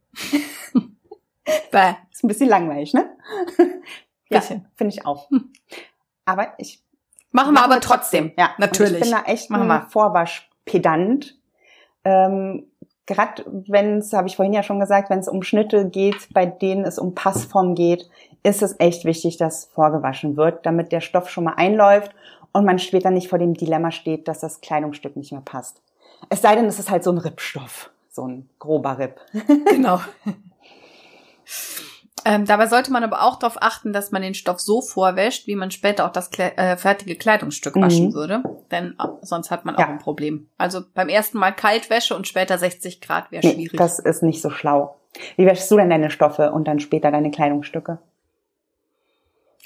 [1.71, 1.95] Bäh.
[2.11, 3.17] Ist ein bisschen langweilig, ne?
[4.29, 4.67] ja, Bisschen.
[4.75, 5.31] finde ich auch.
[6.25, 6.83] Aber ich
[7.31, 8.33] Machen wir aber trotzdem.
[8.39, 8.95] Ja, natürlich.
[8.95, 9.89] Und ich bin da echt Machen ein.
[9.91, 11.37] Vorwaschpedant.
[12.05, 12.67] Ähm,
[13.05, 16.47] Gerade wenn es, habe ich vorhin ja schon gesagt, wenn es um Schnitte geht, bei
[16.47, 18.09] denen es um Passform geht,
[18.43, 22.13] ist es echt wichtig, dass vorgewaschen wird, damit der Stoff schon mal einläuft
[22.53, 25.83] und man später nicht vor dem Dilemma steht, dass das Kleidungsstück nicht mehr passt.
[26.31, 29.21] Es sei denn, es ist halt so ein Rippstoff, so ein grober Ripp.
[29.71, 30.01] Genau.
[32.25, 35.55] Ähm, dabei sollte man aber auch darauf achten, dass man den Stoff so vorwäscht, wie
[35.55, 37.83] man später auch das Kle äh, fertige Kleidungsstück Mhm.
[37.83, 38.43] waschen würde.
[38.73, 39.87] Denn äh, sonst hat man auch Ja.
[39.87, 40.49] ein Problem.
[40.59, 43.77] Also beim ersten Mal Kaltwäsche und später 60 Grad wäre Nee, schwierig.
[43.79, 44.97] das ist nicht so schlau.
[45.37, 47.99] Wie wäschst du denn deine Stoffe und dann später deine Kleidungsstücke?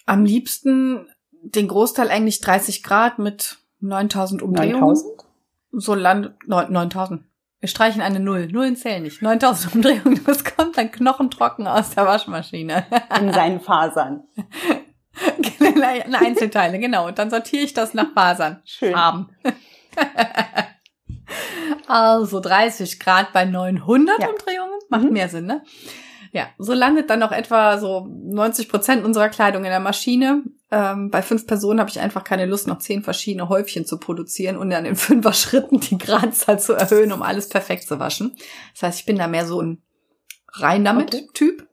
[0.04, 1.08] Am liebsten
[1.42, 4.80] den Großteil eigentlich 30 Grad mit 9000 Umdrehungen.
[4.80, 5.24] 9000?
[5.72, 7.22] So land neun- 9000.
[7.60, 8.46] Wir streichen eine Null.
[8.48, 9.20] Nullen zählen nicht.
[9.22, 10.20] 9000 Umdrehungen.
[10.24, 12.86] Das kommt dann knochentrocken aus der Waschmaschine.
[13.20, 14.24] In seinen Fasern.
[16.06, 17.06] In Einzelteile, genau.
[17.06, 18.62] Und dann sortiere ich das nach Fasern.
[18.64, 18.92] Schön.
[18.94, 19.28] Farben.
[21.86, 24.28] also 30 Grad bei 900 Ja.
[24.28, 24.78] Umdrehungen.
[24.88, 25.12] Macht Mhm.
[25.12, 25.62] mehr Sinn, ne?
[26.32, 30.44] Ja, so landet dann noch etwa so 90 Prozent unserer Kleidung in der Maschine.
[30.70, 34.56] Ähm, bei fünf Personen habe ich einfach keine Lust, noch zehn verschiedene Häufchen zu produzieren
[34.56, 38.36] und dann in fünfer Schritten die Gradzahl zu erhöhen, um alles perfekt zu waschen.
[38.74, 39.82] Das heißt, ich bin da mehr so ein
[40.52, 41.28] rein damit Okay.
[41.34, 41.68] Typ.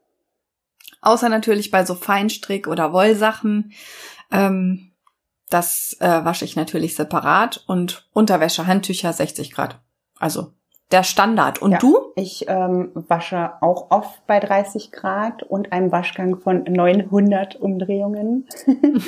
[1.00, 3.72] Außer natürlich bei so Feinstrick oder Wollsachen.
[4.32, 4.92] Ähm,
[5.48, 9.80] das äh, wasche ich natürlich separat und Unterwäsche, Handtücher 60 Grad.
[10.18, 10.54] Also
[10.90, 11.60] der Standard.
[11.60, 11.78] Und Ja.
[11.78, 12.12] du?
[12.16, 18.48] Ich ähm, wasche auch oft bei 30 Grad und einem Waschgang von 900 Umdrehungen.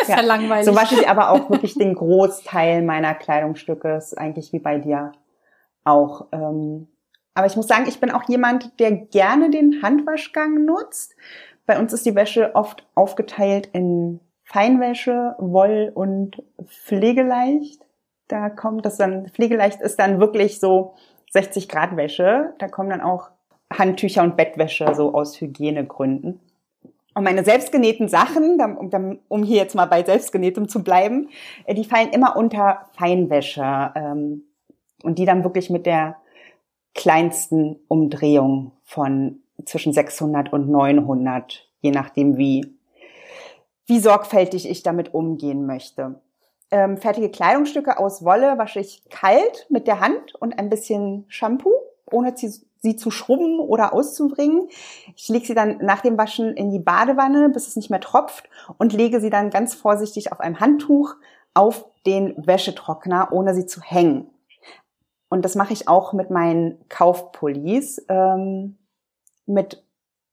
[0.00, 0.64] Ist ja, langweilig.
[0.64, 5.10] So wasche ich aber auch wirklich den Großteil meiner Kleidungsstücke, ist eigentlich wie bei dir
[5.82, 6.26] auch.
[6.30, 6.86] Ähm,
[7.34, 11.16] aber ich muss sagen, ich bin auch jemand, der gerne den Handwaschgang nutzt.
[11.66, 17.82] Bei uns ist die Wäsche oft aufgeteilt in Feinwäsche, Woll und Pflegeleicht.
[18.28, 20.94] Da kommt das dann, Pflegeleicht ist dann wirklich so
[21.30, 22.54] 60 Grad Wäsche.
[22.58, 23.30] Da kommen dann auch
[23.72, 26.40] Handtücher und Bettwäsche so aus Hygienegründen.
[27.14, 31.28] Und meine selbstgenähten Sachen, um, um hier jetzt mal bei selbstgenähtem zu bleiben,
[31.64, 33.92] äh, die fallen immer unter Feinwäsche.
[33.94, 34.44] Ähm,
[35.02, 36.16] und die dann wirklich mit der
[36.94, 42.74] kleinsten Umdrehung von zwischen 600 und 900, je nachdem wie,
[43.86, 46.20] wie sorgfältig ich damit umgehen möchte.
[46.70, 51.72] Ähm, fertige Kleidungsstücke aus Wolle wasche ich kalt mit der Hand und ein bisschen Shampoo,
[52.10, 54.68] ohne sie, zu schrubben oder auszubringen.
[55.16, 58.48] Ich lege sie dann nach dem Waschen in die Badewanne, bis es nicht mehr tropft
[58.76, 61.14] und lege sie dann ganz vorsichtig auf einem Handtuch
[61.54, 64.30] auf den Wäschetrockner, ohne sie zu hängen.
[65.28, 68.04] Und das mache ich auch mit meinen Kaufpullis.
[68.08, 68.78] Ähm,
[69.46, 69.84] mit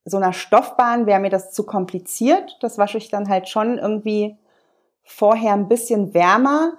[0.05, 2.57] so einer Stoffbahn wäre mir das zu kompliziert.
[2.61, 4.37] Das wasche ich dann halt schon irgendwie
[5.05, 6.73] vorher ein bisschen wärmer.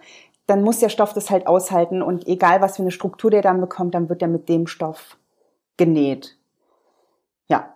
[0.47, 3.61] Dann muss der Stoff das halt aushalten und egal was für eine Struktur der dann
[3.61, 5.17] bekommt, dann wird er mit dem Stoff
[5.77, 6.37] genäht.
[7.49, 7.75] Ja.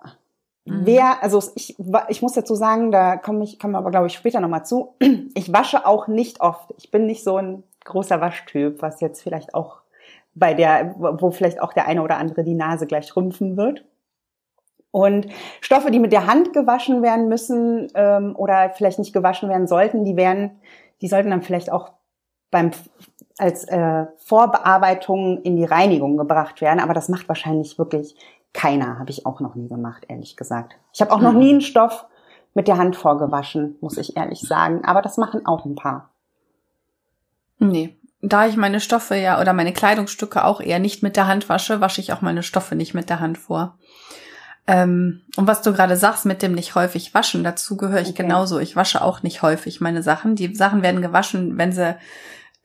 [0.64, 0.82] Mhm.
[0.84, 1.76] Wer, also ich,
[2.08, 4.94] ich muss dazu sagen, da komme ich, komme aber glaube ich später nochmal zu.
[5.34, 6.74] Ich wasche auch nicht oft.
[6.76, 9.78] Ich bin nicht so ein großer Waschtyp, was jetzt vielleicht auch
[10.34, 13.84] bei der, wo vielleicht auch der eine oder andere die Nase gleich rümpfen wird.
[14.92, 15.28] Und
[15.60, 20.04] Stoffe, die mit der Hand gewaschen werden müssen ähm, oder vielleicht nicht gewaschen werden sollten,
[20.04, 20.60] die werden,
[21.00, 21.90] die sollten dann vielleicht auch
[22.50, 22.72] beim
[23.38, 26.80] als äh, Vorbearbeitung in die Reinigung gebracht werden.
[26.80, 28.16] Aber das macht wahrscheinlich wirklich
[28.52, 28.98] keiner.
[28.98, 30.74] Habe ich auch noch nie gemacht, ehrlich gesagt.
[30.92, 31.38] Ich habe auch noch Mhm.
[31.38, 32.06] nie einen Stoff
[32.52, 34.84] mit der Hand vorgewaschen, muss ich ehrlich sagen.
[34.84, 36.10] Aber das machen auch ein paar.
[37.58, 37.96] Nee.
[38.22, 41.80] Da ich meine Stoffe ja oder meine Kleidungsstücke auch eher nicht mit der Hand wasche,
[41.80, 43.78] wasche ich auch meine Stoffe nicht mit der Hand vor.
[44.72, 48.22] Ähm, und was du gerade sagst mit dem nicht häufig waschen, dazu gehöre ich Okay.
[48.22, 48.58] genauso.
[48.60, 50.36] Ich wasche auch nicht häufig meine Sachen.
[50.36, 51.96] Die Sachen werden gewaschen, wenn sie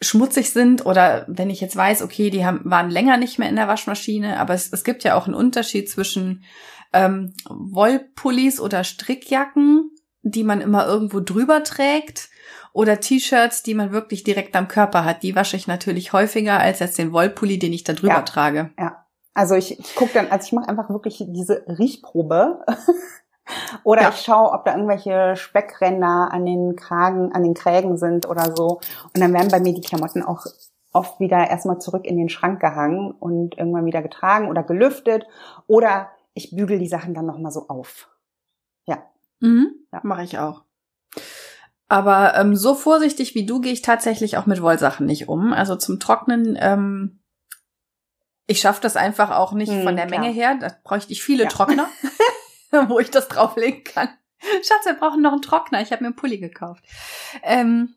[0.02, 3.56] schmutzig sind oder wenn ich jetzt weiß, okay, die haben, waren länger nicht mehr in
[3.56, 4.40] der Waschmaschine.
[4.40, 6.44] Aber es, es gibt ja auch einen Unterschied zwischen
[6.94, 9.90] ähm, Wollpullis oder Strickjacken,
[10.22, 12.30] die man immer irgendwo drüber trägt
[12.74, 15.24] oder T-Shirts, die man wirklich direkt am Körper hat.
[15.24, 18.22] Die wasche ich natürlich häufiger als jetzt den Wollpulli, den ich da drüber Ja.
[18.24, 18.72] trage.
[18.78, 19.05] Ja.
[19.36, 22.66] Also ich gucke dann, also ich mache einfach wirklich diese Riechprobe.
[23.84, 24.10] oder ja.
[24.10, 28.80] ich schaue, ob da irgendwelche Speckränder an den Kragen, an den Krägen sind oder so.
[29.14, 30.46] Und dann werden bei mir die Klamotten auch
[30.94, 35.28] oft wieder erstmal zurück in den Schrank gehangen und irgendwann wieder getragen oder gelüftet.
[35.68, 38.10] Oder ich bügel die Sachen dann nochmal so auf.
[38.86, 39.04] Ja.
[39.42, 40.00] Mhm, ja.
[40.04, 40.64] Mache ich auch.
[41.88, 45.52] Aber ähm, so vorsichtig wie du gehe ich tatsächlich auch mit Wollsachen nicht um.
[45.54, 47.20] Also zum Trocknen, ähm,
[48.48, 50.20] ich schaffe das einfach auch nicht hm, von der klar.
[50.20, 50.58] Menge her.
[50.60, 51.50] Da bräuchte ich viele ja.
[51.50, 51.90] Trockner,
[52.88, 54.10] wo ich das drauflegen kann.
[54.40, 55.82] Schatz, wir brauchen noch einen Trockner.
[55.82, 56.84] Ich habe mir einen Pulli gekauft.
[57.44, 57.96] Ähm,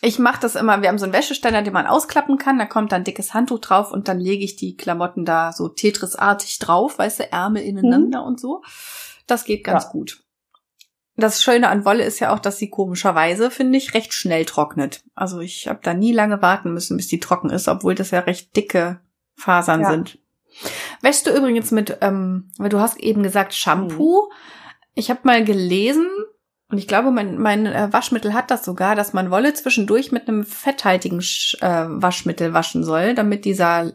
[0.00, 2.92] ich mache das immer, wir haben so einen Wäscheständer, den man ausklappen kann, da kommt
[2.92, 6.98] dann ein dickes Handtuch drauf und dann lege ich die Klamotten da so Tetris-artig drauf,
[6.98, 8.26] weißt du, Ärmel ineinander mhm.
[8.26, 8.62] und so.
[9.26, 9.90] Das geht ganz ja.
[9.90, 10.22] gut.
[11.16, 15.02] Das Schöne an Wolle ist ja auch, dass sie komischerweise, finde ich, recht schnell trocknet.
[15.14, 18.20] Also ich habe da nie lange warten müssen, bis die trocken ist, obwohl das ja
[18.20, 19.00] recht dicke
[19.34, 19.90] Fasern ja.
[19.90, 20.18] sind.
[21.00, 24.28] Wäschst du übrigens mit, ähm, weil du hast eben gesagt Shampoo.
[24.28, 24.32] Mhm.
[24.94, 26.06] Ich habe mal gelesen,
[26.70, 30.28] und ich glaube, mein, mein äh, Waschmittel hat das sogar, dass man Wolle zwischendurch mit
[30.28, 33.92] einem fetthaltigen äh, Waschmittel waschen soll, damit dieser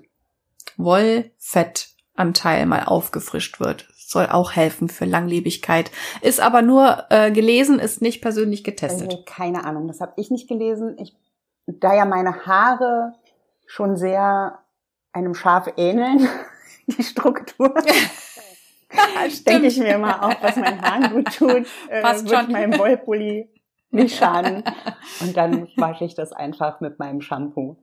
[0.78, 3.88] Wollfettanteil mal aufgefrischt wird.
[3.96, 5.92] Soll auch helfen für Langlebigkeit.
[6.22, 9.12] Ist aber nur äh, gelesen, ist nicht persönlich getestet.
[9.12, 10.98] Also, keine Ahnung, das habe ich nicht gelesen.
[11.00, 11.16] Ich,
[11.68, 13.14] da ja meine Haare
[13.66, 14.60] schon sehr
[15.20, 16.28] einem Schaf ähneln,
[16.88, 17.74] die Struktur.
[19.48, 22.52] denke ich mir immer auch, was mein Haaren gut tut, äh, Passt wird schon.
[22.52, 23.50] meinem Wollpulli
[23.92, 24.64] nicht schaden.
[25.22, 27.78] Und dann wasche ich das einfach mit meinem Shampoo.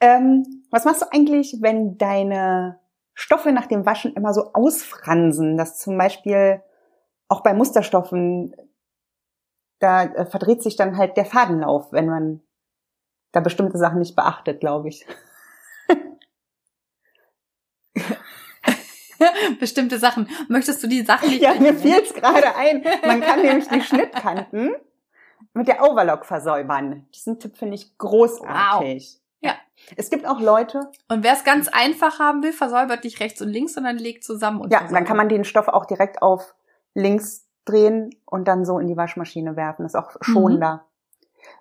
[0.00, 2.78] Ähm, was machst du eigentlich, wenn deine
[3.14, 6.62] Stoffe nach dem Waschen immer so ausfransen, dass zum Beispiel
[7.28, 8.54] auch bei Musterstoffen,
[9.78, 12.40] da äh, verdreht sich dann halt der Fadenlauf, wenn man
[13.32, 15.06] da bestimmte Sachen nicht beachtet, glaube ich.
[19.60, 20.28] bestimmte Sachen.
[20.48, 21.42] Möchtest du die Sachen nicht?
[21.42, 22.84] Ja, mir fiel es gerade ein.
[23.06, 24.74] Man kann nämlich die Schnittkanten
[25.52, 27.06] mit der Overlock versäubern.
[27.14, 29.14] Diesen Tipp finde ich großartig.
[29.14, 29.20] Wow.
[29.40, 29.54] Ja.
[29.96, 30.90] Es gibt auch Leute.
[31.08, 34.60] Und wer es ganz einfach haben will, versäubert nicht rechts und links, sondern legt zusammen
[34.60, 35.00] und Ja, versäubert.
[35.00, 36.54] dann kann man den Stoff auch direkt auf
[36.94, 39.82] links drehen und dann so in die Waschmaschine werfen.
[39.82, 40.74] Das ist auch schonender.
[40.74, 40.80] Mhm.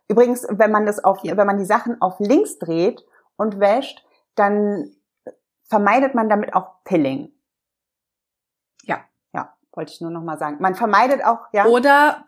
[0.08, 1.38] Übrigens, wenn man das auf, ja.
[1.38, 4.92] wenn man die Sachen auf links dreht und wäscht, dann
[5.64, 7.32] vermeidet man damit auch Pilling.
[9.74, 10.58] Wollte ich nur noch mal sagen.
[10.60, 11.66] Man vermeidet auch, ja.
[11.66, 12.26] Oder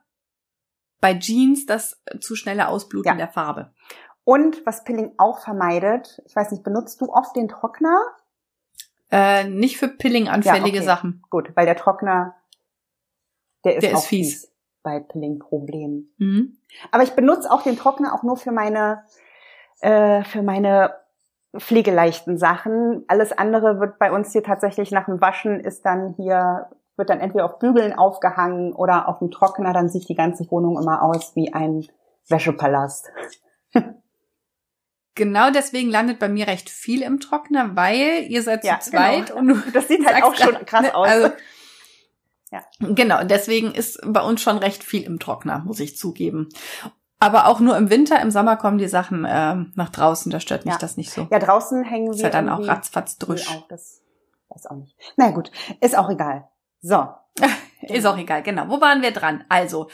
[1.00, 3.16] bei Jeans das zu schnelle Ausbluten ja.
[3.16, 3.72] der Farbe.
[4.24, 8.02] Und was Pilling auch vermeidet, ich weiß nicht, benutzt du oft den Trockner?
[9.12, 10.86] Äh, nicht für Pilling-anfällige ja, okay.
[10.86, 11.24] Sachen.
[11.30, 12.36] Gut, weil der Trockner,
[13.64, 14.42] der ist, der ist fies.
[14.42, 16.14] fies bei Pilling-Problemen.
[16.18, 16.58] Mhm.
[16.92, 19.04] Aber ich benutze auch den Trockner auch nur für meine,
[19.82, 20.96] äh, für meine
[21.56, 23.06] pflegeleichten Sachen.
[23.08, 27.20] Alles andere wird bei uns hier tatsächlich nach dem Waschen ist dann hier wird dann
[27.20, 31.36] entweder auf Bügeln aufgehangen oder auf dem Trockner, dann sieht die ganze Wohnung immer aus
[31.36, 31.86] wie ein
[32.28, 33.10] Wäschepalast.
[35.18, 39.28] Genau deswegen landet bei mir recht viel im Trockner, weil ihr seid ja, zu zweit
[39.28, 39.54] genau.
[39.54, 41.08] und das sieht halt auch schon krass aus.
[41.08, 41.30] Also,
[42.52, 42.62] ja.
[42.80, 46.50] Genau, deswegen ist bei uns schon recht viel im Trockner, muss ich zugeben.
[47.18, 50.66] Aber auch nur im Winter, im Sommer kommen die Sachen äh, nach draußen, da stört
[50.66, 50.80] mich ja.
[50.80, 51.30] das nicht so.
[51.32, 52.16] Ja, draußen hängen wir.
[52.16, 53.50] Ist ja dann auch ratzfatz drüsch.
[53.50, 54.02] Auch, das
[54.50, 54.98] weiß auch nicht.
[55.16, 56.50] Na gut, ist auch egal.
[56.86, 57.08] So.
[57.82, 58.70] Ist auch egal, genau.
[58.70, 59.44] Wo waren wir dran?
[59.50, 59.90] Also,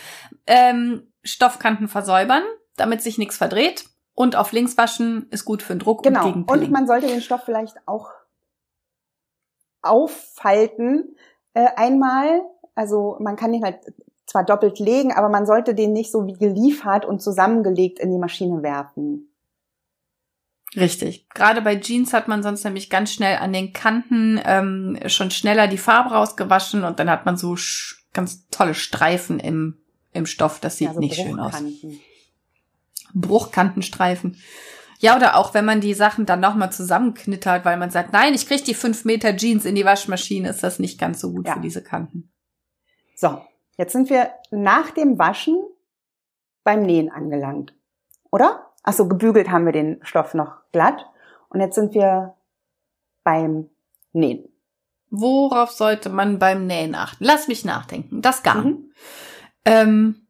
[0.45, 2.43] ähm, Stoffkanten versäubern,
[2.75, 3.85] damit sich nichts verdreht.
[4.13, 6.25] Und auf links waschen ist gut für den Druck genau.
[6.25, 6.65] und gegen Pilling.
[6.65, 8.09] Und man sollte den Stoff vielleicht auch
[9.81, 11.15] auffalten
[11.53, 12.41] äh, einmal.
[12.75, 13.79] Also man kann ihn halt
[14.25, 18.19] zwar doppelt legen, aber man sollte den nicht so wie geliefert und zusammengelegt in die
[18.19, 19.30] Maschine werfen.
[20.75, 21.27] Richtig.
[21.29, 25.67] Gerade bei Jeans hat man sonst nämlich ganz schnell an den Kanten ähm, schon schneller
[25.67, 27.57] die Farbe rausgewaschen und dann hat man so
[28.13, 29.77] ganz tolle Streifen im,
[30.13, 30.59] im Stoff.
[30.59, 31.61] Das sieht ja, so nicht schön aus.
[33.13, 34.37] Bruchkantenstreifen.
[34.99, 38.47] Ja, oder auch wenn man die Sachen dann nochmal zusammenknittert, weil man sagt, nein, ich
[38.47, 41.55] krieg die fünf Meter Jeans in die Waschmaschine, ist das nicht ganz so gut ja.
[41.55, 42.31] für diese Kanten.
[43.15, 43.41] So,
[43.77, 45.57] jetzt sind wir nach dem Waschen
[46.63, 47.73] beim Nähen angelangt.
[48.31, 48.70] Oder?
[48.83, 51.05] Achso, gebügelt haben wir den Stoff noch glatt.
[51.49, 52.35] Und jetzt sind wir
[53.23, 53.69] beim
[54.13, 54.47] Nähen.
[55.09, 57.23] Worauf sollte man beim Nähen achten?
[57.23, 58.21] Lass mich nachdenken.
[58.21, 58.65] Das Garn.
[58.65, 58.91] Mhm.
[59.65, 60.27] Ähm,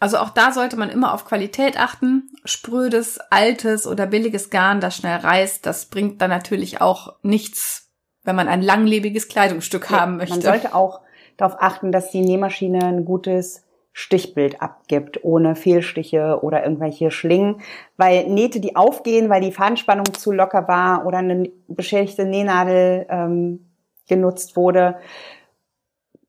[0.00, 2.30] also auch da sollte man immer auf Qualität achten.
[2.44, 7.90] Sprödes, altes oder billiges Garn, das schnell reißt, das bringt dann natürlich auch nichts,
[8.24, 10.34] wenn man ein langlebiges Kleidungsstück ja, haben möchte.
[10.34, 11.02] Man sollte auch
[11.36, 13.62] darauf achten, dass die Nähmaschine ein gutes
[13.92, 17.60] Stichbild abgibt, ohne Fehlstiche oder irgendwelche Schlingen,
[17.96, 23.70] weil Nähte, die aufgehen, weil die Fadenspannung zu locker war oder eine beschädigte Nähnadel ähm,
[24.08, 24.96] genutzt wurde,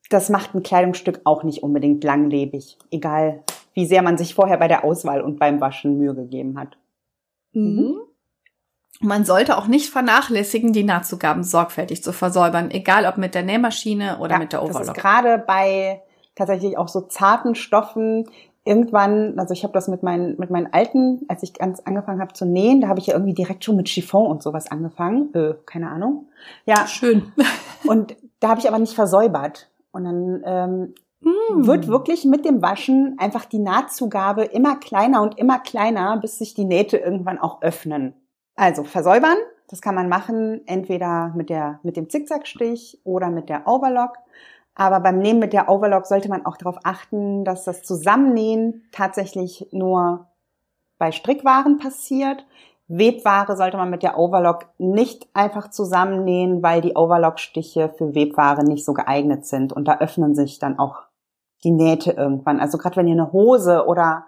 [0.10, 3.44] das macht ein Kleidungsstück auch nicht unbedingt langlebig, egal
[3.74, 6.78] wie sehr man sich vorher bei der Auswahl und beim Waschen Mühe gegeben hat.
[7.54, 8.02] Mhm.
[9.00, 14.20] Man sollte auch nicht vernachlässigen, die Nahtzugaben sorgfältig zu versäubern, egal ob mit der Nähmaschine
[14.20, 14.80] oder ja, mit der Overlock.
[14.80, 16.02] Das ist gerade bei
[16.36, 18.26] tatsächlich auch so zarten Stoffen
[18.64, 22.34] irgendwann, also ich habe das mit meinen mit meinen alten, als ich ganz angefangen habe
[22.34, 25.56] zu nähen, da habe ich ja irgendwie direkt schon mit Chiffon und sowas angefangen, äh,
[25.66, 26.28] keine Ahnung.
[26.66, 27.32] Ja, schön.
[27.88, 31.66] und da habe ich aber nicht versäubert und dann ähm, mm.
[31.66, 36.54] wird wirklich mit dem Waschen einfach die Nahtzugabe immer kleiner und immer kleiner, bis sich
[36.54, 38.14] die Nähte irgendwann auch öffnen.
[38.56, 39.38] Also versäubern,
[39.70, 44.18] das kann man machen, entweder mit der mit dem Zickzackstich oder mit der Overlock.
[44.76, 49.68] Aber beim Nähen mit der Overlock sollte man auch darauf achten, dass das Zusammennähen tatsächlich
[49.72, 50.28] nur
[50.98, 52.46] bei Strickwaren passiert.
[52.88, 58.86] Webware sollte man mit der Overlock nicht einfach zusammennähen, weil die Overlock-Stiche für Webware nicht
[58.86, 59.74] so geeignet sind.
[59.74, 61.04] Und da öffnen sich dann auch
[61.64, 62.60] die Nähte irgendwann.
[62.60, 64.26] Also gerade wenn ihr eine Hose oder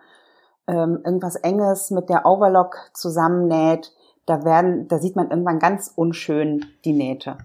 [0.68, 3.92] ähm, irgendwas Enges mit der Overlock zusammennäht,
[4.26, 7.38] da werden, da sieht man irgendwann ganz unschön die Nähte.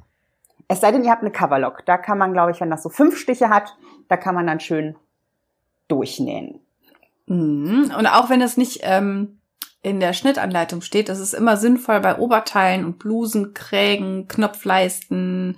[0.69, 1.85] Es sei denn, ihr habt eine Coverlock.
[1.87, 3.77] Da kann man, glaube ich, wenn das so fünf Stiche hat,
[4.09, 4.97] da kann man dann schön
[5.89, 6.61] durchnähen.
[7.27, 7.93] Mhm.
[7.97, 9.41] Und auch wenn es nicht ähm,
[9.83, 15.57] in der Schnittanleitung steht, ist es immer sinnvoll, bei Oberteilen und Blusen, Krägen, Knopfleisten,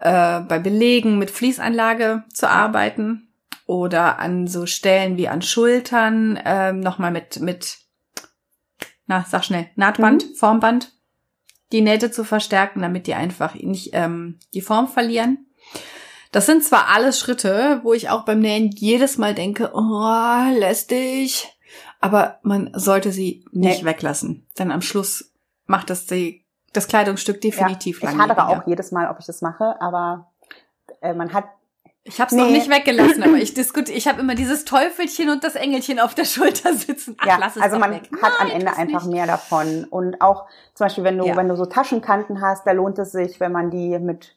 [0.00, 3.28] äh, bei Belegen mit Fließanlage zu arbeiten
[3.66, 7.78] oder an so Stellen wie an Schultern äh, nochmal mit mit
[9.08, 10.34] na, sag schnell, Nahtband, mhm.
[10.34, 10.92] Formband,
[11.72, 15.46] die Nähte zu verstärken, damit die einfach nicht ähm, die Form verlieren.
[16.32, 21.48] Das sind zwar alles Schritte, wo ich auch beim Nähen jedes Mal denke, oh, lästig,
[22.00, 23.88] aber man sollte sie nicht nee.
[23.88, 25.32] weglassen, denn am Schluss
[25.66, 29.40] macht das die, das Kleidungsstück definitiv ja, Ich hadere auch jedes Mal, ob ich das
[29.40, 30.30] mache, aber
[31.00, 31.46] äh, man hat
[32.08, 32.42] ich habe es nee.
[32.42, 33.96] noch nicht weggelassen, aber ich diskutiere.
[33.96, 37.16] Ich habe immer dieses Teufelchen und das Engelchen auf der Schulter sitzen.
[37.18, 38.08] Ach, ja, also man weg.
[38.22, 39.14] hat Nein, am Ende einfach nicht.
[39.14, 39.86] mehr davon.
[39.90, 41.36] Und auch zum Beispiel, wenn du ja.
[41.36, 44.34] wenn du so Taschenkanten hast, da lohnt es sich, wenn man die mit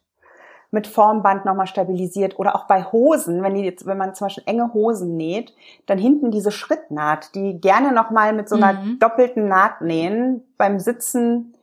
[0.74, 4.44] mit Formband nochmal stabilisiert oder auch bei Hosen, wenn die jetzt, wenn man zum Beispiel
[4.46, 5.54] enge Hosen näht,
[5.84, 8.98] dann hinten diese Schrittnaht, die gerne nochmal mit so einer mhm.
[8.98, 11.54] doppelten Naht nähen, beim Sitzen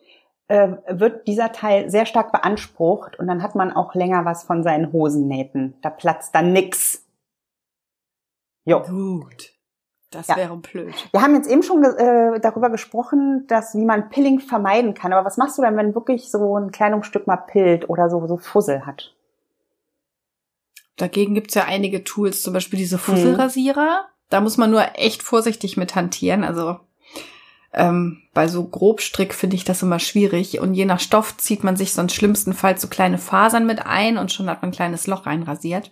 [0.49, 4.63] äh, wird dieser Teil sehr stark beansprucht und dann hat man auch länger was von
[4.63, 5.75] seinen Hosennähten.
[5.81, 7.05] Da platzt dann nix.
[8.65, 8.81] Jo.
[8.81, 9.53] Gut.
[10.09, 10.37] Das ja.
[10.37, 10.95] wäre blöd.
[11.11, 15.13] Wir haben jetzt eben schon äh, darüber gesprochen, dass wie man Pilling vermeiden kann.
[15.13, 18.37] Aber was machst du denn, wenn wirklich so ein Kleidungsstück mal pillt oder so, so
[18.37, 19.13] Fussel hat?
[20.95, 24.01] Dagegen gibt's ja einige Tools, zum Beispiel diese Fusselrasierer.
[24.01, 24.13] Mhm.
[24.29, 26.43] Da muss man nur echt vorsichtig mit hantieren.
[26.43, 26.79] Also
[27.73, 30.59] ähm, bei so Grobstrick finde ich das immer schwierig.
[30.59, 34.31] Und je nach Stoff zieht man sich sonst schlimmstenfalls so kleine Fasern mit ein und
[34.31, 35.91] schon hat man ein kleines Loch reinrasiert.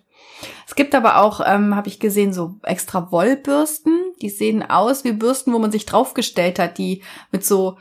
[0.68, 4.14] Es gibt aber auch, ähm, habe ich gesehen, so extra Wollbürsten.
[4.22, 7.78] Die sehen aus wie Bürsten, wo man sich draufgestellt hat, die mit so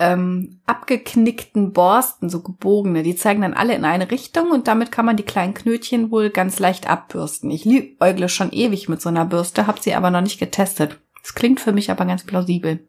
[0.00, 5.04] ähm, abgeknickten Borsten, so gebogene, die zeigen dann alle in eine Richtung und damit kann
[5.04, 7.50] man die kleinen Knötchen wohl ganz leicht abbürsten.
[7.50, 10.98] Ich liebäugle schon ewig mit so einer Bürste, habe sie aber noch nicht getestet.
[11.22, 12.88] Das klingt für mich aber ganz plausibel.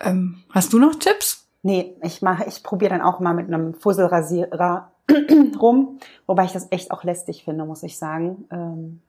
[0.00, 1.46] Ähm, hast du noch Tipps?
[1.62, 4.90] Nee, ich mache, ich probiere dann auch mal mit einem Fusselrasierer
[5.60, 8.44] rum, wobei ich das echt auch lästig finde, muss ich sagen.
[8.50, 9.02] Ähm,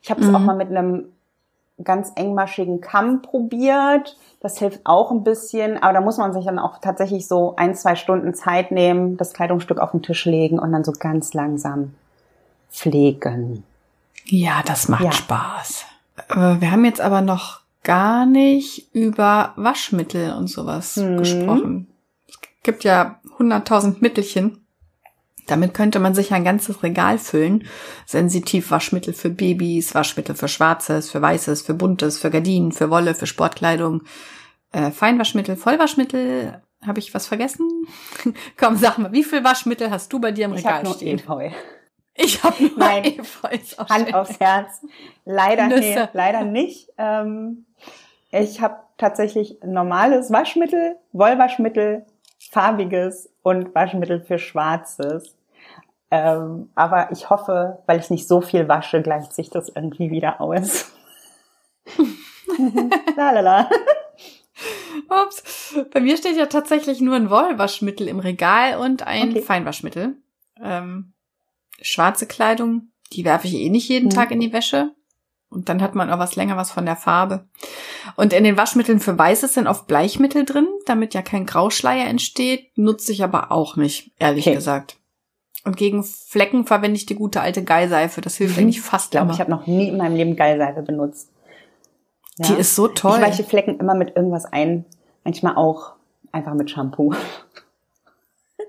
[0.00, 0.34] ich habe es mhm.
[0.34, 1.12] auch mal mit einem
[1.82, 4.16] ganz engmaschigen Kamm probiert.
[4.40, 7.74] Das hilft auch ein bisschen, aber da muss man sich dann auch tatsächlich so ein,
[7.74, 11.94] zwei Stunden Zeit nehmen, das Kleidungsstück auf den Tisch legen und dann so ganz langsam
[12.70, 13.64] pflegen.
[14.24, 15.12] Ja, das macht ja.
[15.12, 15.84] Spaß.
[16.30, 21.18] Äh, wir haben jetzt aber noch gar nicht über Waschmittel und sowas mhm.
[21.18, 21.86] gesprochen.
[22.28, 24.58] Es gibt ja hunderttausend Mittelchen.
[25.48, 27.64] Damit könnte man sich ein ganzes Regal füllen.
[28.06, 33.14] Sensitiv Waschmittel für Babys, Waschmittel für Schwarzes, für Weißes, für Buntes, für Gardinen, für Wolle,
[33.14, 34.02] für Sportkleidung,
[34.70, 36.62] äh, Feinwaschmittel, Vollwaschmittel.
[36.86, 37.68] Habe ich was vergessen?
[38.56, 41.18] Komm, sag mal, wie viel Waschmittel hast du bei dir im ich Regal hab stehen?
[41.18, 41.50] Efeu.
[42.14, 43.56] Ich habe nur Nein, Efeu.
[43.88, 44.84] Hand aufs Herz.
[45.24, 46.90] Leider, nee, leider nicht.
[46.98, 47.66] Ähm,
[48.32, 52.06] ich habe tatsächlich normales Waschmittel, Wollwaschmittel,
[52.50, 55.36] farbiges und Waschmittel für schwarzes.
[56.10, 60.40] Ähm, aber ich hoffe, weil ich nicht so viel wasche, gleicht sich das irgendwie wieder
[60.40, 60.92] aus.
[63.16, 63.68] Lalala.
[65.08, 65.74] Ups.
[65.92, 69.42] Bei mir steht ja tatsächlich nur ein Wollwaschmittel im Regal und ein okay.
[69.42, 70.16] Feinwaschmittel.
[70.62, 71.12] Ähm,
[71.80, 74.10] schwarze Kleidung, die werfe ich eh nicht jeden mhm.
[74.10, 74.94] Tag in die Wäsche
[75.52, 77.44] Und dann hat man auch was länger was von der Farbe.
[78.16, 82.76] Und in den Waschmitteln für Weißes sind oft Bleichmittel drin, damit ja kein Grauschleier entsteht.
[82.76, 84.56] Nutze ich aber auch nicht, ehrlich okay.
[84.56, 84.96] gesagt.
[85.64, 88.20] Und gegen Flecken verwende ich die gute alte Geilseife.
[88.20, 88.64] Das hilft mhm.
[88.64, 91.30] eigentlich fast Ich glaube, ich habe noch nie in meinem Leben Geilseife benutzt.
[92.38, 92.46] Ja.
[92.48, 93.18] Die ist so toll.
[93.18, 94.86] Ich weiche Flecken immer mit irgendwas ein.
[95.22, 95.92] Manchmal auch
[96.32, 97.14] einfach mit Shampoo.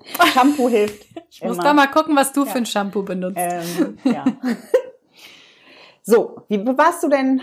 [0.34, 1.06] Shampoo hilft.
[1.30, 1.56] Ich immer.
[1.56, 2.52] muss da mal gucken, was du ja.
[2.52, 3.38] für ein Shampoo benutzt.
[3.40, 4.26] Ähm, ja.
[6.04, 7.42] so, wie bewahrst du denn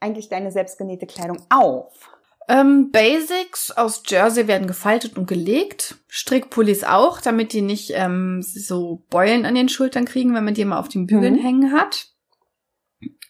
[0.00, 2.10] eigentlich deine selbstgenähte Kleidung auf?
[2.48, 5.96] Ähm, Basics aus Jersey werden gefaltet und gelegt.
[6.08, 10.64] Strickpullis auch, damit die nicht ähm, so Beulen an den Schultern kriegen, wenn man die
[10.64, 11.40] mal auf den Bügeln mhm.
[11.40, 12.12] hängen hat.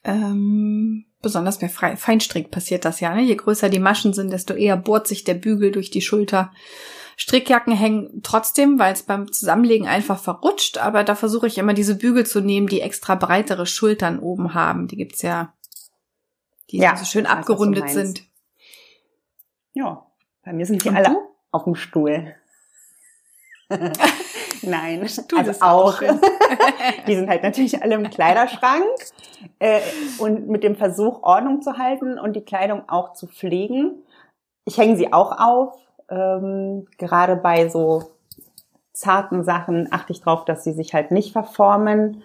[0.04, 3.14] Ähm, besonders bei Feinstrick passiert das ja.
[3.14, 3.22] Ne?
[3.22, 6.52] Je größer die Maschen sind, desto eher bohrt sich der Bügel durch die Schulter.
[7.18, 11.96] Strickjacken hängen trotzdem, weil es beim Zusammenlegen einfach verrutscht, aber da versuche ich immer diese
[11.96, 14.86] Bügel zu nehmen, die extra breitere Schultern oben haben.
[14.86, 15.54] Die gibt's ja,
[16.70, 18.22] die ja, so schön abgerundet weiß, sind.
[19.72, 20.06] Ja,
[20.44, 21.16] bei mir sind die Und alle du?
[21.52, 22.34] auf dem Stuhl.
[24.62, 26.00] Nein, Stuhl also auch.
[27.06, 28.84] die sind halt natürlich alle im Kleiderschrank
[29.58, 29.80] äh,
[30.18, 34.02] und mit dem Versuch, Ordnung zu halten und die Kleidung auch zu pflegen.
[34.66, 38.04] Ich hänge sie auch auf, ähm, gerade bei so
[38.92, 42.22] zarten Sachen achte ich darauf, dass sie sich halt nicht verformen.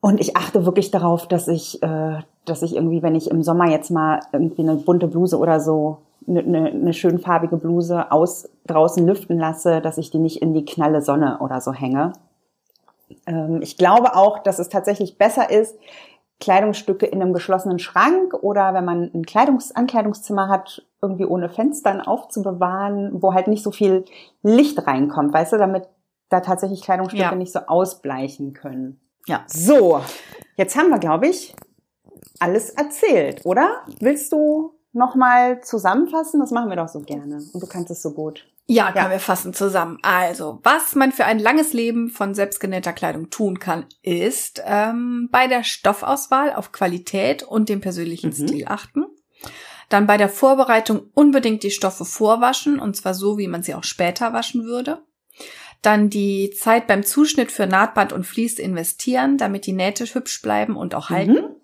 [0.00, 3.68] Und ich achte wirklich darauf, dass ich, äh, dass ich irgendwie, wenn ich im Sommer
[3.68, 8.48] jetzt mal irgendwie eine bunte Bluse oder so, eine, eine, eine schön farbige Bluse aus
[8.66, 12.12] draußen lüften lasse, dass ich die nicht in die knalle Sonne oder so hänge.
[13.26, 15.76] Ähm, ich glaube auch, dass es tatsächlich besser ist,
[16.40, 22.00] Kleidungsstücke in einem geschlossenen Schrank oder wenn man ein Kleidungs Ankleidungszimmer hat, irgendwie ohne Fenstern
[22.00, 24.04] aufzubewahren, wo halt nicht so viel
[24.42, 25.88] Licht reinkommt, weißt du, damit
[26.28, 27.34] da tatsächlich Kleidungsstücke ja.
[27.34, 29.00] nicht so ausbleichen können.
[29.26, 29.44] Ja.
[29.46, 30.00] So,
[30.56, 31.54] jetzt haben wir, glaube ich,
[32.38, 33.82] alles erzählt, oder?
[34.00, 36.40] Willst du nochmal zusammenfassen?
[36.40, 37.36] Das machen wir doch so gerne.
[37.36, 38.44] Und du kannst es so gut.
[38.70, 39.10] Ja, können ja.
[39.10, 39.98] wir fassen zusammen.
[40.02, 45.46] Also, was man für ein langes Leben von selbstgenähter Kleidung tun kann, ist ähm, bei
[45.46, 48.48] der Stoffauswahl auf Qualität und den persönlichen mhm.
[48.48, 49.06] Stil achten.
[49.88, 53.84] Dann bei der Vorbereitung unbedingt die Stoffe vorwaschen, und zwar so, wie man sie auch
[53.84, 55.02] später waschen würde.
[55.80, 60.76] Dann die Zeit beim Zuschnitt für Nahtband und Vlies investieren, damit die Nähte hübsch bleiben
[60.76, 61.32] und auch halten.
[61.32, 61.56] Mhm.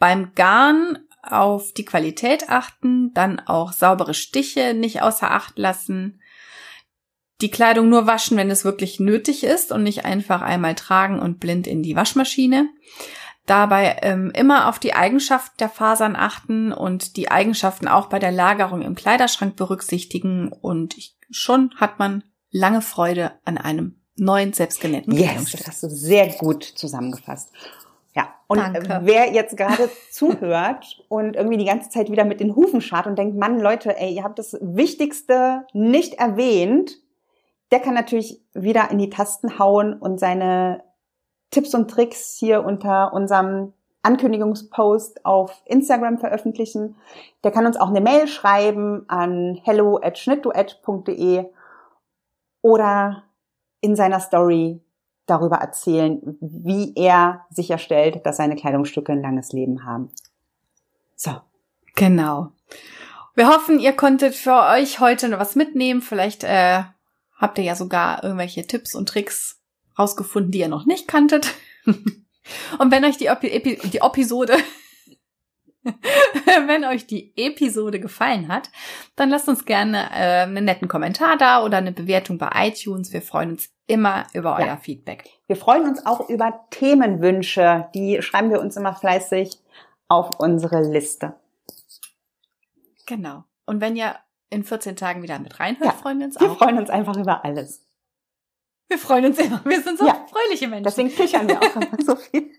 [0.00, 0.98] Beim Garn
[1.30, 6.20] auf die Qualität achten, dann auch saubere Stiche nicht außer Acht lassen,
[7.40, 11.38] die Kleidung nur waschen, wenn es wirklich nötig ist und nicht einfach einmal tragen und
[11.38, 12.68] blind in die Waschmaschine.
[13.44, 18.32] Dabei ähm, immer auf die Eigenschaften der Fasern achten und die Eigenschaften auch bei der
[18.32, 25.14] Lagerung im Kleiderschrank berücksichtigen und ich, schon hat man lange Freude an einem neuen selbstgenähten
[25.14, 27.50] Yes, das hast du sehr gut zusammengefasst.
[28.48, 29.00] Und Danke.
[29.02, 33.18] wer jetzt gerade zuhört und irgendwie die ganze Zeit wieder mit den Hufen scharrt und
[33.18, 36.98] denkt, Mann, Leute, ey, ihr habt das Wichtigste nicht erwähnt,
[37.72, 40.84] der kann natürlich wieder in die Tasten hauen und seine
[41.50, 43.72] Tipps und Tricks hier unter unserem
[44.02, 46.96] Ankündigungspost auf Instagram veröffentlichen.
[47.42, 51.46] Der kann uns auch eine Mail schreiben an hello at schnittduett.de
[52.62, 53.24] oder
[53.80, 54.80] in seiner Story
[55.26, 60.10] darüber erzählen, wie er sicherstellt, dass seine Kleidungsstücke ein langes Leben haben.
[61.16, 61.40] So.
[61.96, 62.52] Genau.
[63.34, 66.02] Wir hoffen, ihr konntet für euch heute noch was mitnehmen.
[66.02, 66.82] Vielleicht äh,
[67.36, 69.60] habt ihr ja sogar irgendwelche Tipps und Tricks
[69.98, 71.54] rausgefunden, die ihr noch nicht kanntet.
[71.84, 74.56] und wenn euch die, Epi die Episode
[76.66, 78.70] Wenn euch die Episode gefallen hat,
[79.14, 83.12] dann lasst uns gerne äh, einen netten Kommentar da oder eine Bewertung bei iTunes.
[83.12, 84.76] Wir freuen uns immer über euer ja.
[84.76, 85.28] Feedback.
[85.46, 87.88] Wir freuen uns auch über Themenwünsche.
[87.94, 89.58] Die schreiben wir uns immer fleißig
[90.08, 91.34] auf unsere Liste.
[93.06, 93.44] Genau.
[93.64, 94.16] Und wenn ihr
[94.50, 96.42] in 14 Tagen wieder mit reinhört, ja, freuen wir uns auch.
[96.42, 97.84] Wir freuen uns einfach über alles.
[98.88, 99.60] Wir freuen uns immer.
[99.64, 100.26] Wir sind so ja.
[100.28, 100.84] fröhliche Menschen.
[100.84, 102.50] Deswegen kichern wir auch immer so viel.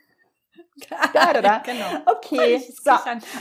[1.13, 1.57] Da, da, da.
[1.65, 1.85] genau.
[2.05, 2.91] Okay, so.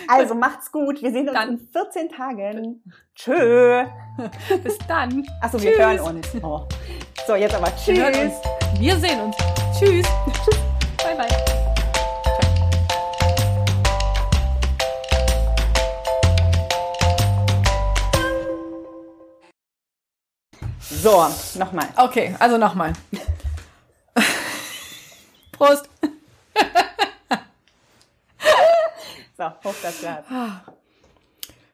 [0.08, 1.02] Also macht's gut.
[1.02, 1.50] Wir sehen uns dann.
[1.50, 2.82] in 14 Tagen.
[3.14, 3.84] Tschö.
[4.62, 5.26] Bis dann.
[5.40, 6.28] Achso, wir hören uns.
[6.42, 6.66] Oh.
[7.26, 7.98] So, jetzt aber tschüss.
[7.98, 8.32] Wir,
[8.78, 9.36] wir sehen uns.
[9.78, 10.06] Tschüss.
[10.44, 10.58] Tschüss.
[11.02, 11.28] Bye, bye.
[20.80, 21.26] So,
[21.58, 21.88] nochmal.
[21.96, 22.92] Okay, also nochmal.
[25.52, 25.88] Prost.
[29.36, 30.24] So, hoch das Glas.